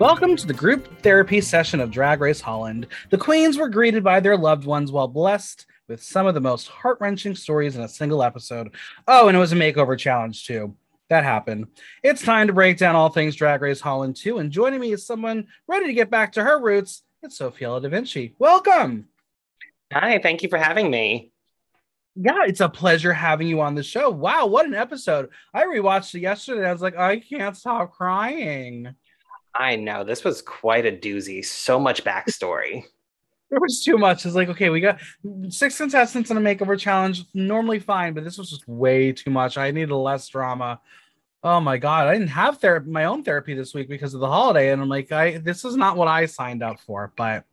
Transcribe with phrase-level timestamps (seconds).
[0.00, 2.88] Welcome to the group therapy session of Drag Race Holland.
[3.10, 6.66] The queens were greeted by their loved ones while blessed with some of the most
[6.66, 8.74] heart wrenching stories in a single episode.
[9.06, 10.74] Oh, and it was a makeover challenge too.
[11.10, 11.68] That happened.
[12.02, 14.38] It's time to break down all things Drag Race Holland 2.
[14.38, 17.04] And joining me is someone ready to get back to her roots.
[17.22, 18.34] It's Sophiella Da Vinci.
[18.40, 19.06] Welcome.
[19.92, 21.30] Hi, thank you for having me.
[22.16, 24.10] Yeah, it's a pleasure having you on the show.
[24.10, 25.30] Wow, what an episode.
[25.52, 26.66] I rewatched it yesterday.
[26.66, 28.96] I was like, I can't stop crying.
[29.54, 31.44] I know this was quite a doozy.
[31.44, 32.84] So much backstory.
[33.50, 34.26] there was too much.
[34.26, 35.00] It's like, okay, we got
[35.48, 37.24] six contestants in a makeover challenge.
[37.34, 39.56] Normally fine, but this was just way too much.
[39.56, 40.80] I needed less drama.
[41.42, 44.26] Oh my god, I didn't have therapy, my own therapy this week because of the
[44.26, 47.12] holiday, and I'm like, I this is not what I signed up for.
[47.16, 47.44] But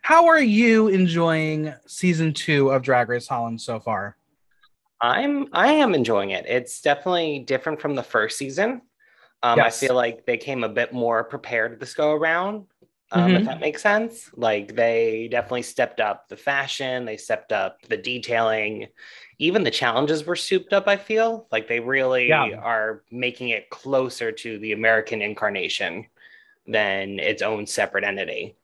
[0.00, 4.16] how are you enjoying season two of Drag Race Holland so far?
[5.00, 6.46] I'm I am enjoying it.
[6.46, 8.80] It's definitely different from the first season.
[9.42, 9.82] Um, yes.
[9.82, 12.66] I feel like they came a bit more prepared this go around,
[13.12, 13.36] um, mm-hmm.
[13.36, 14.30] if that makes sense.
[14.34, 18.88] Like they definitely stepped up the fashion, they stepped up the detailing,
[19.38, 20.88] even the challenges were souped up.
[20.88, 22.56] I feel like they really yeah.
[22.56, 26.06] are making it closer to the American incarnation
[26.66, 28.56] than its own separate entity.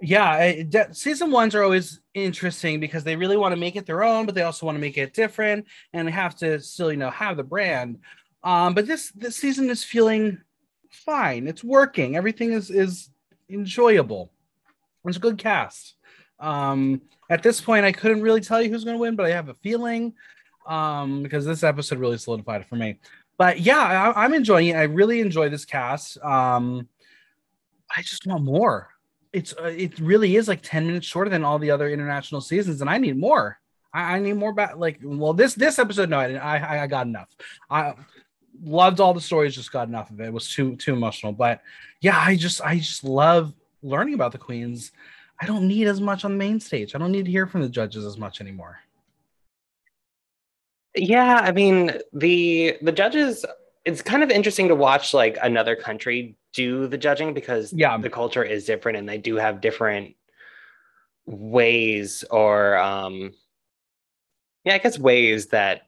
[0.00, 4.26] Yeah, season ones are always interesting because they really want to make it their own,
[4.26, 7.10] but they also want to make it different, and they have to still, you know,
[7.10, 7.98] have the brand.
[8.42, 10.40] Um, but this this season is feeling
[10.90, 11.46] fine.
[11.46, 12.16] It's working.
[12.16, 13.10] Everything is is
[13.48, 14.30] enjoyable.
[15.04, 15.94] It's a good cast.
[16.38, 19.30] Um, at this point, I couldn't really tell you who's going to win, but I
[19.30, 20.14] have a feeling
[20.66, 22.98] um, because this episode really solidified it for me.
[23.36, 24.76] But yeah, I, am enjoying it.
[24.76, 26.18] I really enjoy this cast.
[26.22, 26.88] Um,
[27.94, 28.88] I just want more.
[29.32, 32.80] It's uh, it really is like 10 minutes shorter than all the other international seasons,
[32.80, 33.60] and I need more.
[33.92, 34.76] I, I need more back.
[34.76, 37.28] Like, well, this this episode, no, I I, I got enough.
[37.70, 37.94] I
[38.62, 40.26] loved all the stories just got enough of it.
[40.26, 41.32] it was too too emotional.
[41.32, 41.62] But
[42.00, 43.52] yeah i just i just love
[43.82, 44.92] learning about the queens.
[45.40, 46.94] I don't need as much on the main stage.
[46.94, 48.78] I don't need to hear from the judges as much anymore.
[50.96, 53.44] Yeah i mean the the judges
[53.84, 57.96] it's kind of interesting to watch like another country do the judging because yeah.
[57.96, 60.14] the culture is different and they do have different
[61.26, 63.32] ways or um
[64.64, 65.87] yeah i guess ways that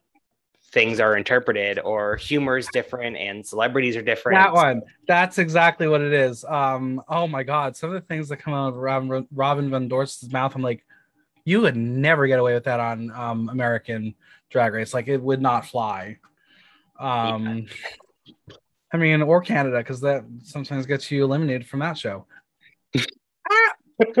[0.71, 4.37] things are interpreted or humor is different and celebrities are different.
[4.37, 4.81] That one.
[5.07, 6.45] That's exactly what it is.
[6.45, 9.87] Um, oh my god, some of the things that come out of Robin, Robin Van
[9.89, 10.85] Dorst's mouth, I'm like,
[11.43, 14.15] you would never get away with that on um, American
[14.49, 14.93] Drag Race.
[14.93, 16.17] Like it would not fly.
[16.99, 17.67] Um,
[18.25, 18.35] yeah.
[18.93, 22.27] I mean, or Canada, because that sometimes gets you eliminated from that show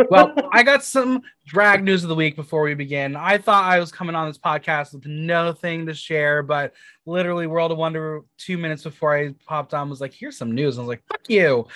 [0.09, 3.15] well, I got some drag news of the week before we begin.
[3.15, 6.73] I thought I was coming on this podcast with nothing to share, but
[7.05, 10.77] literally, World of Wonder, two minutes before I popped on, was like, here's some news.
[10.77, 11.67] I was like, fuck you.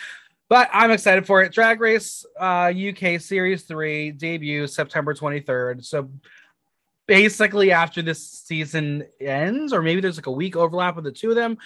[0.48, 1.52] But I'm excited for it.
[1.52, 5.84] Drag Race uh, UK Series 3 debut September 23rd.
[5.84, 6.10] So
[7.08, 11.30] basically, after this season ends, or maybe there's like a week overlap with the two
[11.30, 11.58] of them,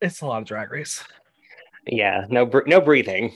[0.00, 1.02] it's a lot of Drag Race.
[1.86, 3.32] Yeah, no, no breathing.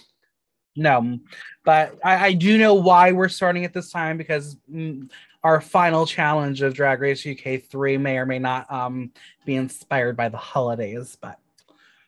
[0.74, 1.18] No,
[1.64, 5.10] but I, I, do know why we're starting at this time because mm,
[5.44, 9.12] our final challenge of Drag Race UK 3 may or may not um,
[9.44, 11.16] be inspired by the holidays.
[11.20, 11.38] But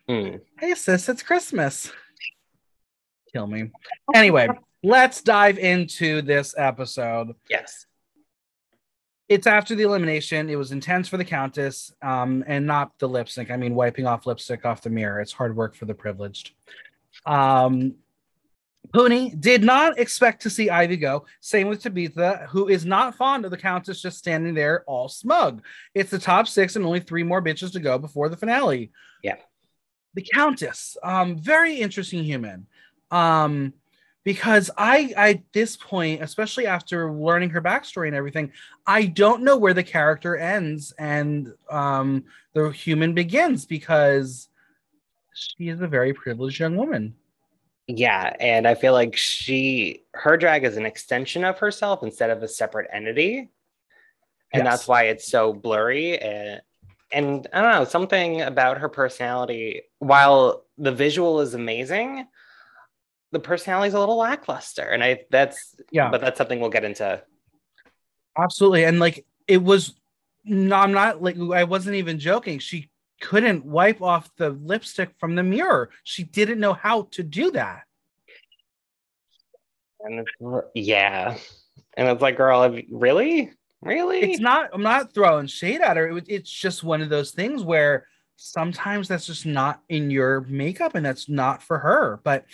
[0.08, 0.40] mm.
[0.58, 1.92] hey, sis, it's Christmas.
[3.32, 3.70] Kill me.
[4.14, 4.48] Anyway,
[4.82, 7.34] let's dive into this episode.
[7.50, 7.86] Yes.
[9.28, 10.48] It's after the elimination.
[10.48, 13.50] It was intense for the Countess um, and not the lip sync.
[13.50, 15.20] I mean, wiping off lipstick off the mirror.
[15.20, 16.52] It's hard work for the privileged.
[17.26, 17.96] Um,
[18.92, 21.26] Puny did not expect to see Ivy go.
[21.40, 25.62] Same with Tabitha, who is not fond of the Countess just standing there all smug.
[25.94, 28.92] It's the top six and only three more bitches to go before the finale.
[29.22, 29.36] Yeah.
[30.14, 32.66] The Countess, um, very interesting human.
[33.10, 33.72] Um,
[34.24, 38.52] because I, I at this point, especially after learning her backstory and everything,
[38.86, 44.48] I don't know where the character ends and um, the human begins because
[45.34, 47.14] she is a very privileged young woman.
[47.86, 52.42] Yeah, and I feel like she her drag is an extension of herself instead of
[52.42, 53.50] a separate entity.
[54.52, 54.64] and yes.
[54.64, 56.62] that's why it's so blurry and
[57.12, 59.82] and I don't know something about her personality.
[59.98, 62.26] While the visual is amazing,
[63.32, 66.10] the personality is a little lackluster, and I that's yeah.
[66.10, 67.22] But that's something we'll get into.
[68.36, 69.94] Absolutely, and like it was.
[70.46, 72.58] No, I'm not like I wasn't even joking.
[72.58, 72.90] She
[73.24, 75.88] couldn't wipe off the lipstick from the mirror.
[76.02, 77.84] She didn't know how to do that.
[80.00, 80.28] And
[80.74, 81.38] yeah,
[81.96, 83.50] and it's like, girl, really?
[83.80, 84.20] Really?
[84.20, 84.70] It's not.
[84.74, 86.18] I'm not throwing shade at her.
[86.18, 88.06] It, it's just one of those things where
[88.36, 92.20] sometimes that's just not in your makeup, and that's not for her.
[92.24, 92.44] But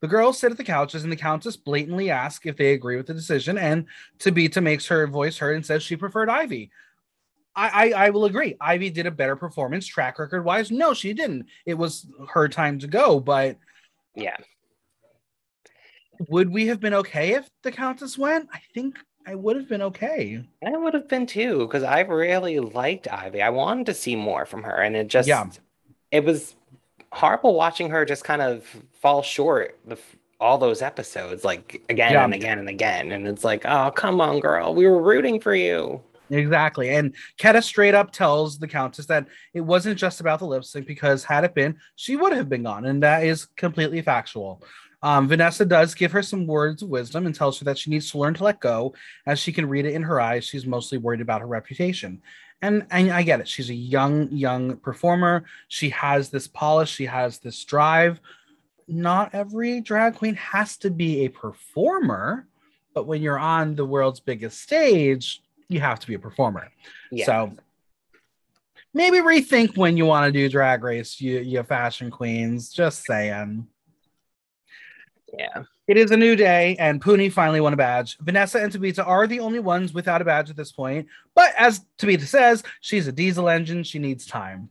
[0.00, 3.08] the girls sit at the couches, and the countess blatantly asks if they agree with
[3.08, 3.58] the decision.
[3.58, 3.86] And
[4.20, 6.70] Tabitha makes her voice heard and says she preferred Ivy.
[7.56, 8.56] I, I, I will agree.
[8.60, 10.70] Ivy did a better performance track record wise.
[10.70, 11.46] No, she didn't.
[11.66, 13.20] It was her time to go.
[13.20, 13.58] But
[14.14, 14.36] yeah,
[16.28, 18.48] would we have been okay if the Countess went?
[18.52, 20.44] I think I would have been okay.
[20.64, 23.42] I would have been too, because I really liked Ivy.
[23.42, 25.46] I wanted to see more from her, and it just yeah.
[26.10, 26.54] it was
[27.12, 30.00] horrible watching her just kind of fall short of
[30.40, 32.24] all those episodes, like again yeah.
[32.24, 33.12] and again and again.
[33.12, 36.02] And it's like, oh come on, girl, we were rooting for you.
[36.30, 36.90] Exactly.
[36.90, 40.86] And Keta straight up tells the Countess that it wasn't just about the lip sync
[40.86, 42.86] because had it been, she would have been gone.
[42.86, 44.62] And that is completely factual.
[45.02, 48.10] Um, Vanessa does give her some words of wisdom and tells her that she needs
[48.10, 48.94] to learn to let go,
[49.26, 50.44] as she can read it in her eyes.
[50.44, 52.20] She's mostly worried about her reputation.
[52.62, 53.48] And, and I get it.
[53.48, 55.44] She's a young, young performer.
[55.68, 58.20] She has this polish, she has this drive.
[58.86, 62.46] Not every drag queen has to be a performer,
[62.92, 66.68] but when you're on the world's biggest stage, you have to be a performer.
[67.10, 67.26] Yeah.
[67.26, 67.56] So
[68.92, 72.70] maybe rethink when you want to do drag race, you, you fashion queens.
[72.70, 73.66] Just saying.
[75.32, 75.62] Yeah.
[75.86, 78.16] It is a new day, and Puny finally won a badge.
[78.20, 81.08] Vanessa and Tabitha are the only ones without a badge at this point.
[81.34, 83.82] But as Tabitha says, she's a diesel engine.
[83.82, 84.70] She needs time.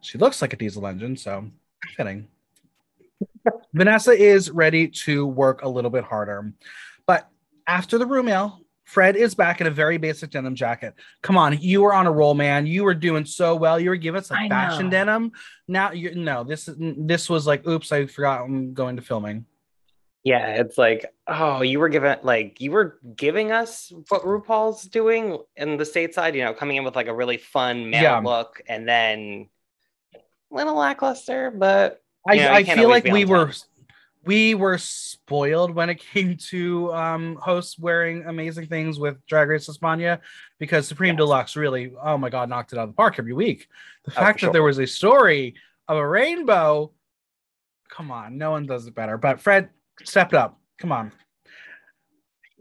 [0.00, 1.50] She looks like a diesel engine, so
[1.96, 2.28] fitting.
[3.74, 6.52] Vanessa is ready to work a little bit harder.
[7.06, 7.28] But
[7.66, 8.59] after the room ale,
[8.90, 10.94] Fred is back in a very basic denim jacket.
[11.22, 12.66] Come on, you were on a roll, man.
[12.66, 13.78] You were doing so well.
[13.78, 15.30] You were giving us a fashion denim.
[15.68, 19.46] Now you no, this is this was like, oops, I forgot I'm going to filming.
[20.24, 25.38] Yeah, it's like, oh, you were giving like you were giving us what RuPaul's doing
[25.54, 28.18] in the stateside, you know, coming in with like a really fun male yeah.
[28.18, 29.48] look and then
[30.16, 30.18] a
[30.50, 33.52] little lackluster, but I, know, I feel like we were
[34.24, 39.68] we were spoiled when it came to um, hosts wearing amazing things with Drag Race
[39.68, 40.20] España
[40.58, 41.18] because Supreme yes.
[41.18, 43.68] Deluxe really, oh my god, knocked it out of the park every week.
[44.04, 44.52] The oh, fact that sure.
[44.52, 45.54] there was a story
[45.88, 46.92] of a rainbow,
[47.88, 49.18] come on, no one does it better.
[49.18, 49.70] But Fred,
[50.04, 50.58] Step it up.
[50.78, 51.12] Come on.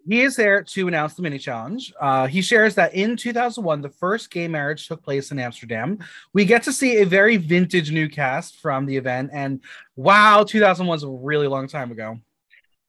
[0.10, 1.94] He is there to announce the mini challenge.
[2.02, 6.00] Uh, he shares that in 2001, the first gay marriage took place in Amsterdam.
[6.34, 9.62] We get to see a very vintage new cast from the event, and
[9.96, 12.18] wow, 2001 is a really long time ago.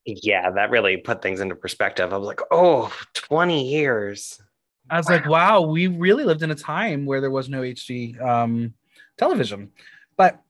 [0.07, 2.11] Yeah, that really put things into perspective.
[2.15, 4.41] I was like, oh, 20 years.
[4.89, 5.15] I was wow.
[5.15, 8.73] like, wow, we really lived in a time where there was no HD um,
[9.19, 9.73] television.
[10.17, 10.41] But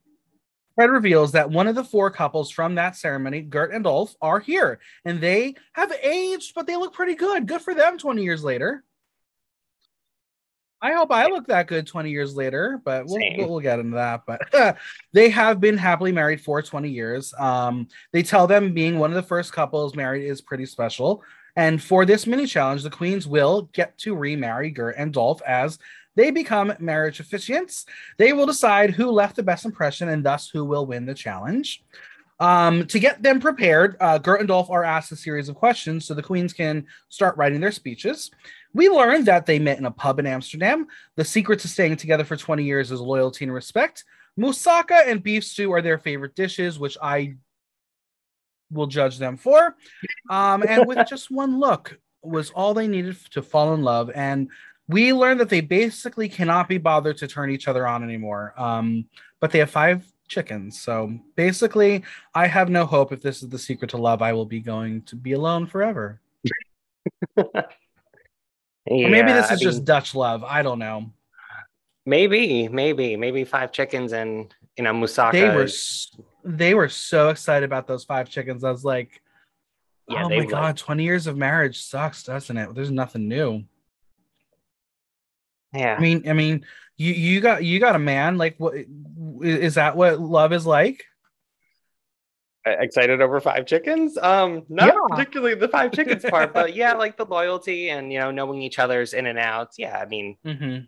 [0.74, 4.40] Fred reveals that one of the four couples from that ceremony, Gert and Dolph, are
[4.40, 7.46] here, and they have aged, but they look pretty good.
[7.46, 8.84] Good for them 20 years later.
[10.82, 14.22] I hope I look that good 20 years later, but we'll, we'll get into that.
[14.26, 14.78] But
[15.12, 17.34] they have been happily married for 20 years.
[17.38, 21.22] Um, they tell them being one of the first couples married is pretty special.
[21.56, 25.78] And for this mini challenge, the queens will get to remarry Gert and Dolph as
[26.20, 27.86] they become marriage officiants.
[28.18, 31.82] They will decide who left the best impression and thus who will win the challenge.
[32.38, 36.04] Um, to get them prepared, uh, Gert and Dolph are asked a series of questions
[36.04, 38.30] so the queens can start writing their speeches.
[38.74, 40.88] We learned that they met in a pub in Amsterdam.
[41.16, 44.04] The secret to staying together for 20 years is loyalty and respect.
[44.38, 47.36] Moussaka and beef stew are their favorite dishes, which I
[48.70, 49.74] will judge them for.
[50.28, 54.10] Um, and with just one look was all they needed to fall in love.
[54.14, 54.50] And
[54.90, 58.54] we learned that they basically cannot be bothered to turn each other on anymore.
[58.56, 59.06] Um,
[59.40, 60.80] but they have five chickens.
[60.80, 62.04] So basically,
[62.34, 63.12] I have no hope.
[63.12, 66.20] If this is the secret to love, I will be going to be alone forever.
[67.36, 67.44] yeah,
[68.86, 70.42] or maybe this is I just mean, Dutch love.
[70.42, 71.12] I don't know.
[72.04, 75.32] Maybe, maybe, maybe five chickens and you know Moussaka.
[75.32, 75.68] They were
[76.42, 78.64] they were so excited about those five chickens.
[78.64, 79.20] I was like,
[80.08, 82.74] yeah, oh my god, twenty years of marriage sucks, doesn't it?
[82.74, 83.64] There's nothing new.
[85.72, 85.94] Yeah.
[85.96, 86.64] I mean, I mean,
[86.96, 88.74] you you got you got a man like what
[89.42, 91.04] is that what love is like?
[92.66, 94.18] excited over five chickens.
[94.18, 95.00] Um, not yeah.
[95.08, 98.78] particularly the five chickens part, but yeah, like the loyalty and you know knowing each
[98.78, 99.76] other's in and outs.
[99.78, 100.84] Yeah, I mean, mm-hmm.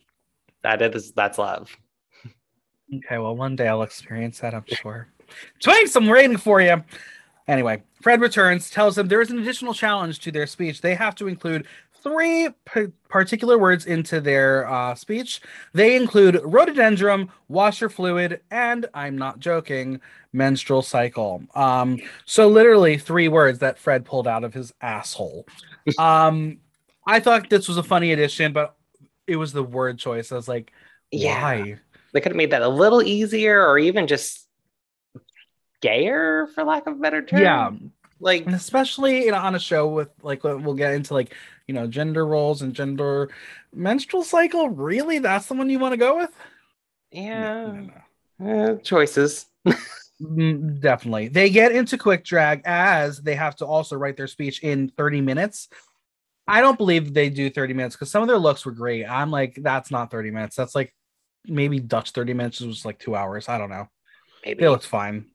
[0.62, 1.74] that is that's love.
[2.94, 4.54] Okay, well, one day I'll experience that.
[4.54, 5.08] I'm sure.
[5.60, 6.84] Twinks, I'm waiting for you.
[7.48, 10.80] Anyway, Fred returns, tells them there is an additional challenge to their speech.
[10.80, 11.66] They have to include
[12.02, 15.40] three p- particular words into their uh, speech.
[15.72, 20.00] They include rhododendron, washer fluid, and I'm not joking,
[20.32, 21.42] menstrual cycle.
[21.54, 25.46] Um, so literally three words that Fred pulled out of his asshole.
[25.98, 26.58] Um,
[27.04, 28.76] I thought this was a funny addition, but
[29.26, 30.30] it was the word choice.
[30.30, 30.72] I was like,
[31.10, 31.18] why?
[31.18, 31.74] Yeah.
[32.12, 34.46] They could have made that a little easier, or even just
[35.80, 37.40] gayer, for lack of a better term.
[37.40, 37.70] Yeah,
[38.22, 41.34] like especially you know, on a show with like we'll get into like
[41.66, 43.30] you know gender roles and gender
[43.74, 44.68] menstrual cycle.
[44.68, 46.30] Really, that's the one you want to go with?
[47.10, 47.86] Yeah,
[48.44, 49.46] uh, choices.
[50.20, 54.62] Mm, definitely, they get into quick drag as they have to also write their speech
[54.62, 55.68] in 30 minutes.
[56.46, 59.04] I don't believe they do 30 minutes because some of their looks were great.
[59.04, 60.54] I'm like, that's not 30 minutes.
[60.54, 60.94] That's like
[61.46, 63.48] maybe Dutch 30 minutes was like two hours.
[63.48, 63.88] I don't know.
[64.44, 65.26] Maybe it looks fine.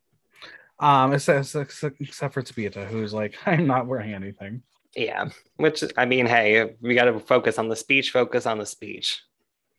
[0.80, 1.56] Um, except,
[2.00, 4.64] except for Tabitha, who's like, I'm not wearing anything.
[4.98, 8.10] Yeah, which I mean, hey, we got to focus on the speech.
[8.10, 9.22] Focus on the speech.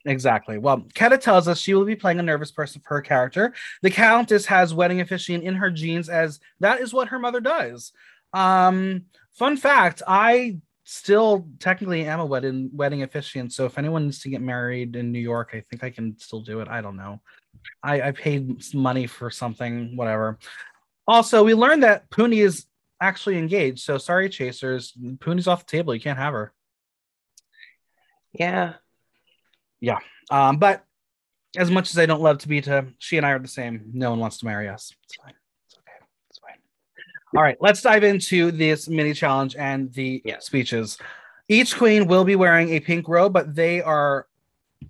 [0.05, 0.57] Exactly.
[0.57, 3.53] Well, Keta tells us she will be playing a nervous person for her character.
[3.81, 7.91] The Countess has wedding officiant in her genes, as that is what her mother does.
[8.31, 13.51] Um, fun fact: I still technically am a wedding wedding officiant.
[13.51, 16.39] So if anyone needs to get married in New York, I think I can still
[16.39, 16.69] do it.
[16.69, 17.19] I don't know.
[17.83, 20.39] I, I paid money for something, whatever.
[21.09, 22.67] Also, we learned that Puny is
[23.01, 23.79] actually engaged.
[23.79, 24.93] So sorry, chasers.
[25.19, 25.93] Puny's off the table.
[25.93, 26.53] You can't have her.
[28.33, 28.73] Yeah.
[29.79, 29.99] Yeah.
[30.29, 30.83] Um, but
[31.57, 33.91] as much as I don't love Tabitha, she and I are the same.
[33.93, 34.93] No one wants to marry us.
[35.05, 35.33] It's fine.
[35.67, 36.05] It's okay.
[36.29, 36.57] It's fine.
[37.35, 40.39] All right, let's dive into this mini challenge and the yeah.
[40.39, 40.97] speeches.
[41.47, 44.27] Each queen will be wearing a pink robe, but they are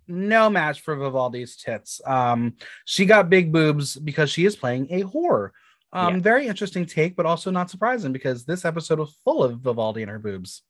[0.08, 2.02] no match for Vivaldi's tits.
[2.06, 5.52] Um, she got big boobs because she is playing a whore.
[5.92, 6.22] Um, yeah.
[6.22, 10.12] Very interesting take, but also not surprising because this episode was full of Vivaldi and
[10.12, 10.62] her boobs.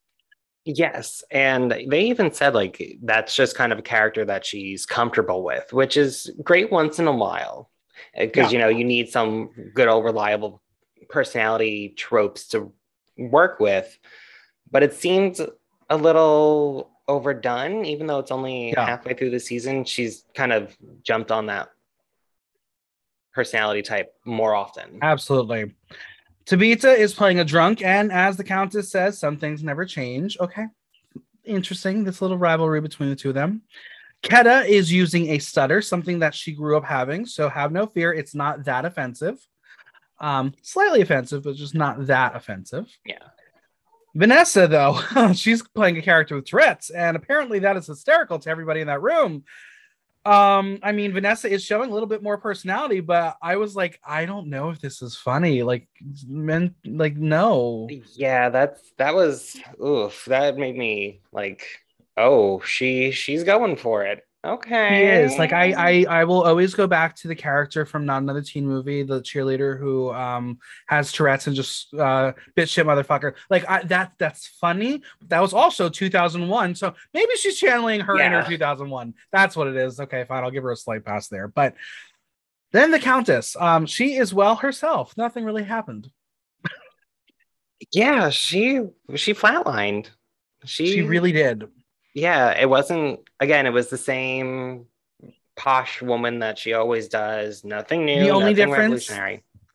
[0.66, 5.44] Yes, and they even said like that's just kind of a character that she's comfortable
[5.44, 7.72] with, which is great once in a while,
[8.18, 8.58] because yeah.
[8.58, 10.62] you know you need some good old reliable
[11.10, 12.72] personality tropes to
[13.18, 13.98] work with.
[14.70, 15.42] But it seems
[15.90, 18.86] a little overdone, even though it's only yeah.
[18.86, 19.86] halfway through the season.
[19.86, 21.70] She's kind of jumped on that
[23.40, 25.00] personality type more often.
[25.02, 25.74] Absolutely.
[26.46, 30.38] Tabitha is playing a drunk, and as the Countess says, some things never change.
[30.42, 30.66] Okay.
[31.46, 32.04] Interesting.
[32.04, 33.62] This little rivalry between the two of them.
[34.24, 37.26] Ketta is using a stutter, something that she grew up having.
[37.26, 39.40] So have no fear, it's not that offensive.
[40.20, 42.88] Um, slightly offensive, but just not that offensive.
[43.06, 43.24] Yeah.
[44.16, 45.00] Vanessa, though,
[45.34, 49.02] she's playing a character with Tourette's, and apparently that is hysterical to everybody in that
[49.02, 49.46] room.
[50.26, 54.00] Um, I mean, Vanessa is showing a little bit more personality, but I was like,
[54.04, 55.64] I don't know if this is funny.
[55.64, 55.88] Like,
[56.28, 57.88] men, like, no.
[58.14, 60.26] Yeah, that's that was oof.
[60.26, 61.66] That made me like,
[62.18, 64.26] oh, she she's going for it.
[64.46, 64.96] Okay.
[64.96, 65.38] He is.
[65.38, 68.66] Like I I I will always go back to the character from not another teen
[68.66, 73.34] movie, the cheerleader who um has Tourette's and just uh bitch shit motherfucker.
[73.50, 75.02] Like I, that that's funny.
[75.28, 76.76] That was also 2001.
[76.76, 78.28] So maybe she's channeling her yeah.
[78.28, 79.14] inner 2001.
[79.34, 80.00] That's what it is.
[80.00, 80.44] Okay, fine.
[80.46, 81.50] I'll give her a slight pass there.
[81.50, 81.76] But
[82.72, 85.18] then the Countess, um, she is well herself.
[85.18, 86.10] Nothing really happened.
[87.92, 88.84] yeah, she
[89.16, 90.12] she flatlined.
[90.64, 91.68] She, she really did
[92.20, 94.86] yeah, it wasn't again, it was the same
[95.56, 97.64] posh woman that she always does.
[97.64, 98.22] Nothing new.
[98.22, 99.12] The only difference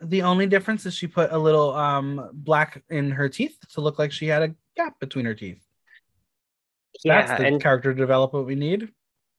[0.01, 3.99] the only difference is she put a little um black in her teeth to look
[3.99, 5.63] like she had a gap between her teeth.
[7.05, 8.91] Yeah, That's the and, character development we need.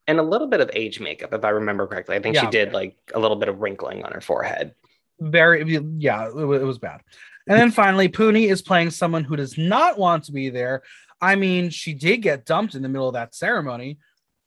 [0.08, 2.16] And a little bit of age makeup, if I remember correctly.
[2.16, 2.42] I think yeah.
[2.42, 4.76] she did like a little bit of wrinkling on her forehead.
[5.20, 5.64] Very,
[5.98, 7.02] yeah, it, was bad.
[7.48, 10.84] And then finally, Puny is playing someone who does not want to be there,
[11.22, 14.00] I mean, she did get dumped in the middle of that ceremony.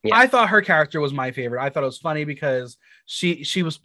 [0.02, 0.16] Yeah.
[0.16, 1.62] I thought her character was my favorite.
[1.62, 3.80] I thought it was funny because she she was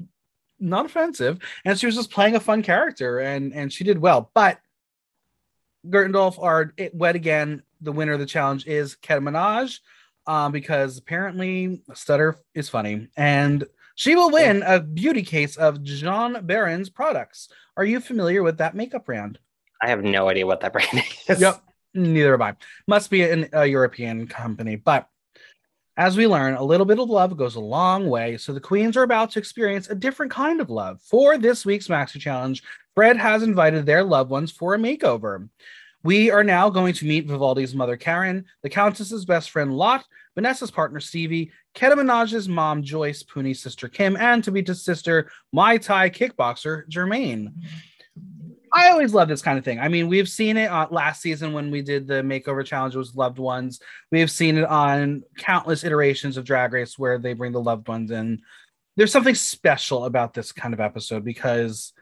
[0.59, 4.31] not offensive and she was just playing a fun character and and she did well.
[4.33, 4.59] But
[5.89, 7.63] Gert and Dolph are it wet again.
[7.81, 9.79] The winner of the challenge is Keta Minaj,
[10.27, 16.45] um, because apparently Stutter is funny and she will win a beauty case of Jean
[16.45, 17.49] Baron's products.
[17.77, 19.39] Are you familiar with that makeup brand?
[19.81, 21.41] I have no idea what that brand is.
[21.41, 21.61] Yep.
[21.93, 22.55] Neither have I.
[22.87, 24.75] Must be an, a European company.
[24.75, 25.07] But
[25.95, 28.97] As we learn, a little bit of love goes a long way, so the queens
[28.97, 30.99] are about to experience a different kind of love.
[31.01, 32.63] For this week's Maxi Challenge,
[32.95, 35.47] Fred has invited their loved ones for a makeover.
[36.03, 40.03] We are now going to meet Vivaldi's mother, Karen, the Countess's best friend, Lot,
[40.35, 46.09] Vanessa's partner, Stevie, Keta Minaj's mom, Joyce, Puny's sister, Kim, and Tabitha's sister, Muay Thai
[46.09, 47.53] kickboxer, Jermaine.
[48.73, 49.79] I always love this kind of thing.
[49.79, 53.13] I mean, we've seen it on last season when we did the makeover challenge with
[53.15, 53.79] loved ones.
[54.11, 58.09] We've seen it on countless iterations of Drag Race where they bring the loved ones
[58.09, 58.41] in.
[58.95, 61.93] There's something special about this kind of episode because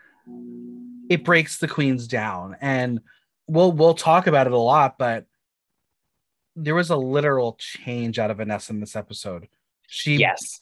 [1.09, 3.01] it breaks the queens down, and
[3.47, 4.97] we'll we'll talk about it a lot.
[4.97, 5.25] But
[6.55, 9.47] there was a literal change out of Vanessa in this episode.
[9.87, 10.61] She yes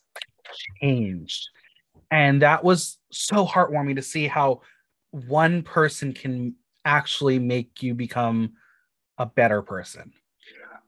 [0.81, 1.49] changed,
[2.09, 4.61] and that was so heartwarming to see how
[5.11, 8.53] one person can actually make you become
[9.17, 10.13] a better person.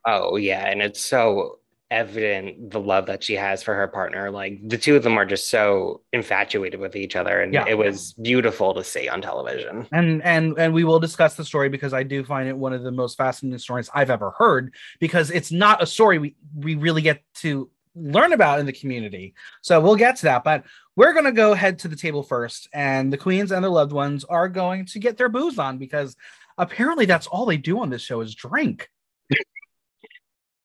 [0.06, 1.58] Oh yeah, and it's so
[1.92, 4.30] evident the love that she has for her partner.
[4.30, 7.66] Like the two of them are just so infatuated with each other, and yeah.
[7.68, 9.86] it was beautiful to see on television.
[9.92, 12.82] And and and we will discuss the story because I do find it one of
[12.82, 17.02] the most fascinating stories I've ever heard because it's not a story we we really
[17.02, 19.34] get to learn about in the community.
[19.60, 20.64] So we'll get to that, but
[20.96, 23.92] we're going to go head to the table first, and the queens and their loved
[23.92, 26.16] ones are going to get their booze on because
[26.58, 28.88] apparently that's all they do on this show is drink.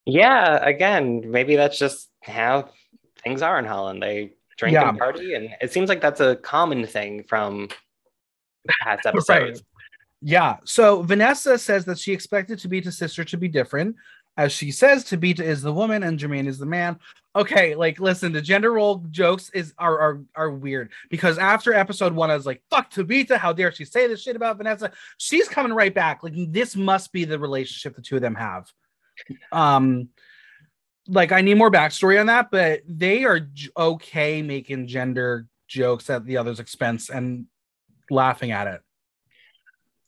[0.06, 2.70] yeah, again, maybe that's just how
[3.24, 4.02] things are in Holland.
[4.02, 4.90] They drink yeah.
[4.90, 7.70] and party, and it seems like that's a common thing from
[8.84, 9.30] past episodes.
[9.30, 9.62] Right.
[10.22, 10.58] Yeah.
[10.66, 13.96] So Vanessa says that she expected to be to sister to be different,
[14.38, 17.00] as she says, Tabitha is the woman and Jermaine is the man.
[17.36, 22.14] Okay, like listen, the gender role jokes is are are, are weird because after episode
[22.14, 24.92] one, I was like, fuck Tabitha, how dare she say this shit about Vanessa?
[25.18, 26.24] She's coming right back.
[26.24, 28.72] Like this must be the relationship the two of them have.
[29.52, 30.10] Um
[31.08, 36.10] like I need more backstory on that, but they are j- okay making gender jokes
[36.10, 37.46] at the other's expense and
[38.10, 38.82] laughing at it.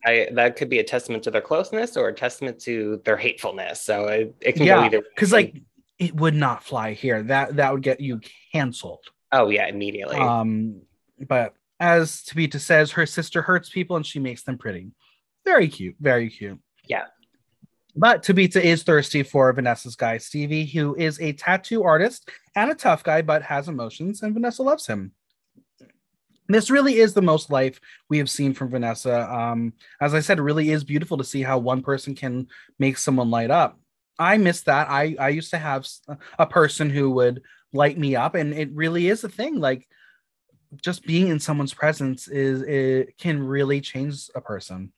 [0.06, 3.82] I, that could be a testament to their closeness or a testament to their hatefulness.
[3.82, 5.02] So it, it can yeah, go either.
[5.02, 5.62] Because like
[5.98, 7.22] it would not fly here.
[7.24, 8.22] That that would get you
[8.54, 9.04] canceled.
[9.32, 10.18] Oh yeah, immediately.
[10.18, 10.82] Um,
[11.28, 14.92] but as Tabitha says, her sister hurts people and she makes them pretty.
[15.46, 15.96] Very cute.
[16.00, 16.60] Very cute.
[16.88, 17.06] Yeah.
[17.96, 22.76] But Tabitha is thirsty for Vanessa's guy, Stevie, who is a tattoo artist and a
[22.76, 25.12] tough guy, but has emotions, and Vanessa loves him
[26.56, 29.32] this really is the most life we have seen from Vanessa.
[29.32, 32.98] Um, as I said, it really is beautiful to see how one person can make
[32.98, 33.80] someone light up.
[34.18, 34.90] I miss that.
[34.90, 35.88] I I used to have
[36.38, 39.60] a person who would light me up, and it really is a thing.
[39.60, 39.88] Like
[40.82, 44.92] just being in someone's presence is it can really change a person.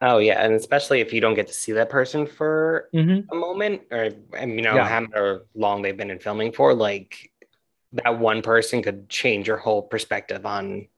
[0.00, 3.30] Oh yeah, and especially if you don't get to see that person for mm-hmm.
[3.34, 4.86] a moment, or you know, yeah.
[4.86, 7.32] however long they've been in filming for, like
[7.94, 10.88] that one person could change your whole perspective on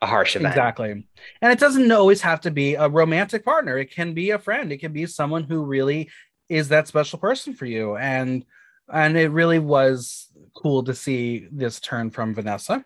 [0.00, 0.52] a harsh event.
[0.52, 1.06] Exactly.
[1.42, 3.78] And it doesn't always have to be a romantic partner.
[3.78, 4.70] It can be a friend.
[4.72, 6.10] It can be someone who really
[6.48, 7.96] is that special person for you.
[7.96, 8.44] And
[8.90, 12.84] and it really was cool to see this turn from Vanessa.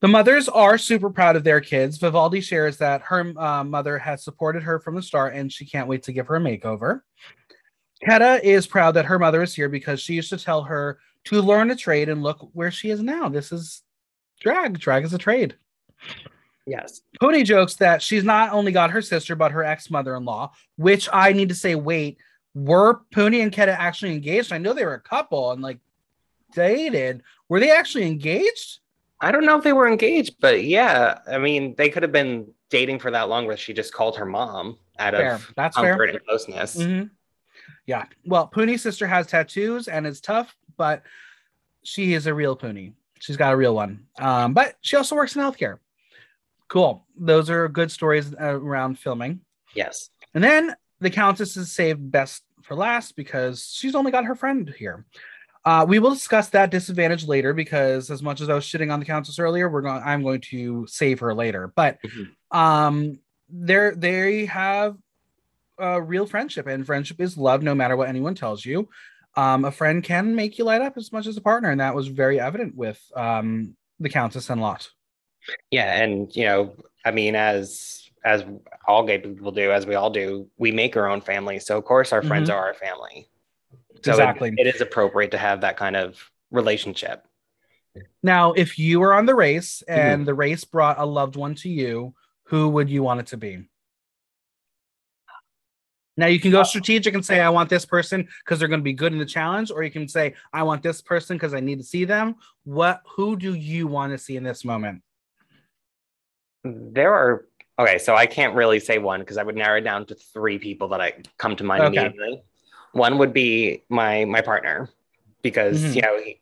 [0.00, 1.98] The mothers are super proud of their kids.
[1.98, 5.88] Vivaldi shares that her uh, mother has supported her from the start and she can't
[5.88, 7.00] wait to give her a makeover.
[8.06, 11.42] Keta is proud that her mother is here because she used to tell her to
[11.42, 13.28] learn a trade and look where she is now.
[13.28, 13.82] This is
[14.40, 14.78] drag.
[14.78, 15.56] Drag is a trade.
[16.66, 17.00] Yes.
[17.20, 20.52] Puny jokes that she's not only got her sister, but her ex mother in law,
[20.76, 22.18] which I need to say, wait,
[22.54, 24.52] were Puny and Keta actually engaged?
[24.52, 25.78] I know they were a couple and like
[26.54, 27.22] dated.
[27.48, 28.80] Were they actually engaged?
[29.20, 32.52] I don't know if they were engaged, but yeah, I mean, they could have been
[32.70, 35.34] dating for that long where she just called her mom out fair.
[35.34, 36.16] of That's comfort fair.
[36.16, 36.76] and closeness.
[36.76, 37.06] Mm-hmm.
[37.88, 38.04] Yeah.
[38.26, 41.02] Well, Puny's sister has tattoos and is tough, but
[41.82, 42.92] she is a real Puny.
[43.18, 44.04] She's got a real one.
[44.18, 45.78] Um, but she also works in healthcare.
[46.68, 47.06] Cool.
[47.16, 49.40] Those are good stories around filming.
[49.74, 50.10] Yes.
[50.34, 54.72] And then the Countess is saved best for last because she's only got her friend
[54.78, 55.06] here.
[55.64, 59.00] Uh, we will discuss that disadvantage later because as much as I was shitting on
[59.00, 60.02] the Countess earlier, we're going.
[60.04, 61.72] I'm going to save her later.
[61.74, 62.56] But mm-hmm.
[62.56, 64.96] um, there they have
[65.78, 68.88] a real friendship, and friendship is love, no matter what anyone tells you
[69.38, 71.94] um, a friend can make you light up as much as a partner, and that
[71.94, 74.90] was very evident with um, the Countess and Lot.
[75.70, 78.44] Yeah, and you know, I mean, as as
[78.86, 81.60] all gay people do, as we all do, we make our own family.
[81.60, 82.28] So of course, our mm-hmm.
[82.28, 83.28] friends are our family.
[84.02, 86.18] So exactly, it, it is appropriate to have that kind of
[86.50, 87.24] relationship.
[88.24, 90.24] Now, if you were on the race and mm-hmm.
[90.24, 92.14] the race brought a loved one to you,
[92.44, 93.68] who would you want it to be?
[96.18, 98.84] Now you can go strategic and say, I want this person because they're going to
[98.84, 101.60] be good in the challenge, or you can say, I want this person because I
[101.60, 102.34] need to see them.
[102.64, 105.02] What who do you want to see in this moment?
[106.64, 107.46] There are
[107.78, 110.58] okay, so I can't really say one because I would narrow it down to three
[110.58, 112.00] people that I come to mind okay.
[112.00, 112.42] immediately.
[112.92, 114.90] One would be my my partner
[115.42, 115.94] because mm-hmm.
[115.94, 116.40] you know he,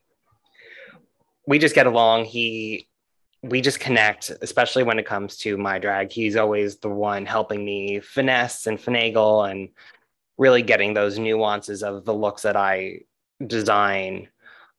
[1.45, 2.25] we just get along.
[2.25, 2.87] He
[3.43, 6.11] we just connect, especially when it comes to my drag.
[6.11, 9.69] He's always the one helping me finesse and finagle and
[10.37, 13.01] really getting those nuances of the looks that I
[13.45, 14.29] design.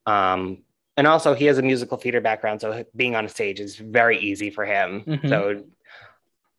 [0.06, 0.64] Um,
[0.96, 4.18] and also, he has a musical theater background, so being on a stage is very
[4.18, 5.02] easy for him.
[5.06, 5.28] Mm-hmm.
[5.28, 5.64] So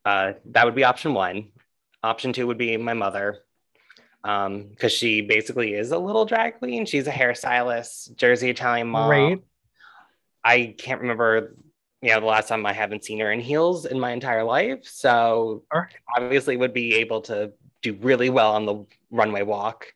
[0.05, 1.49] uh, that would be option one.
[2.01, 3.39] Option two would be my mother,
[4.21, 6.85] because um, she basically is a little drag queen.
[6.85, 9.09] She's a hairstylist, Jersey Italian mom.
[9.09, 9.43] Right.
[10.41, 11.55] I can't remember
[12.01, 14.85] you know, the last time I haven't seen her in heels in my entire life.
[14.85, 15.63] So
[16.15, 19.93] obviously would be able to do really well on the runway walk.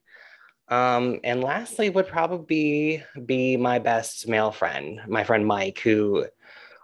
[0.67, 6.25] Um, and lastly would probably be, be my best male friend, my friend Mike, who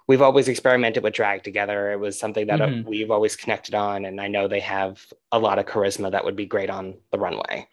[0.07, 1.91] we've always experimented with drag together.
[1.91, 2.89] It was something that uh, mm-hmm.
[2.89, 4.05] we've always connected on.
[4.05, 7.19] And I know they have a lot of charisma that would be great on the
[7.19, 7.67] runway.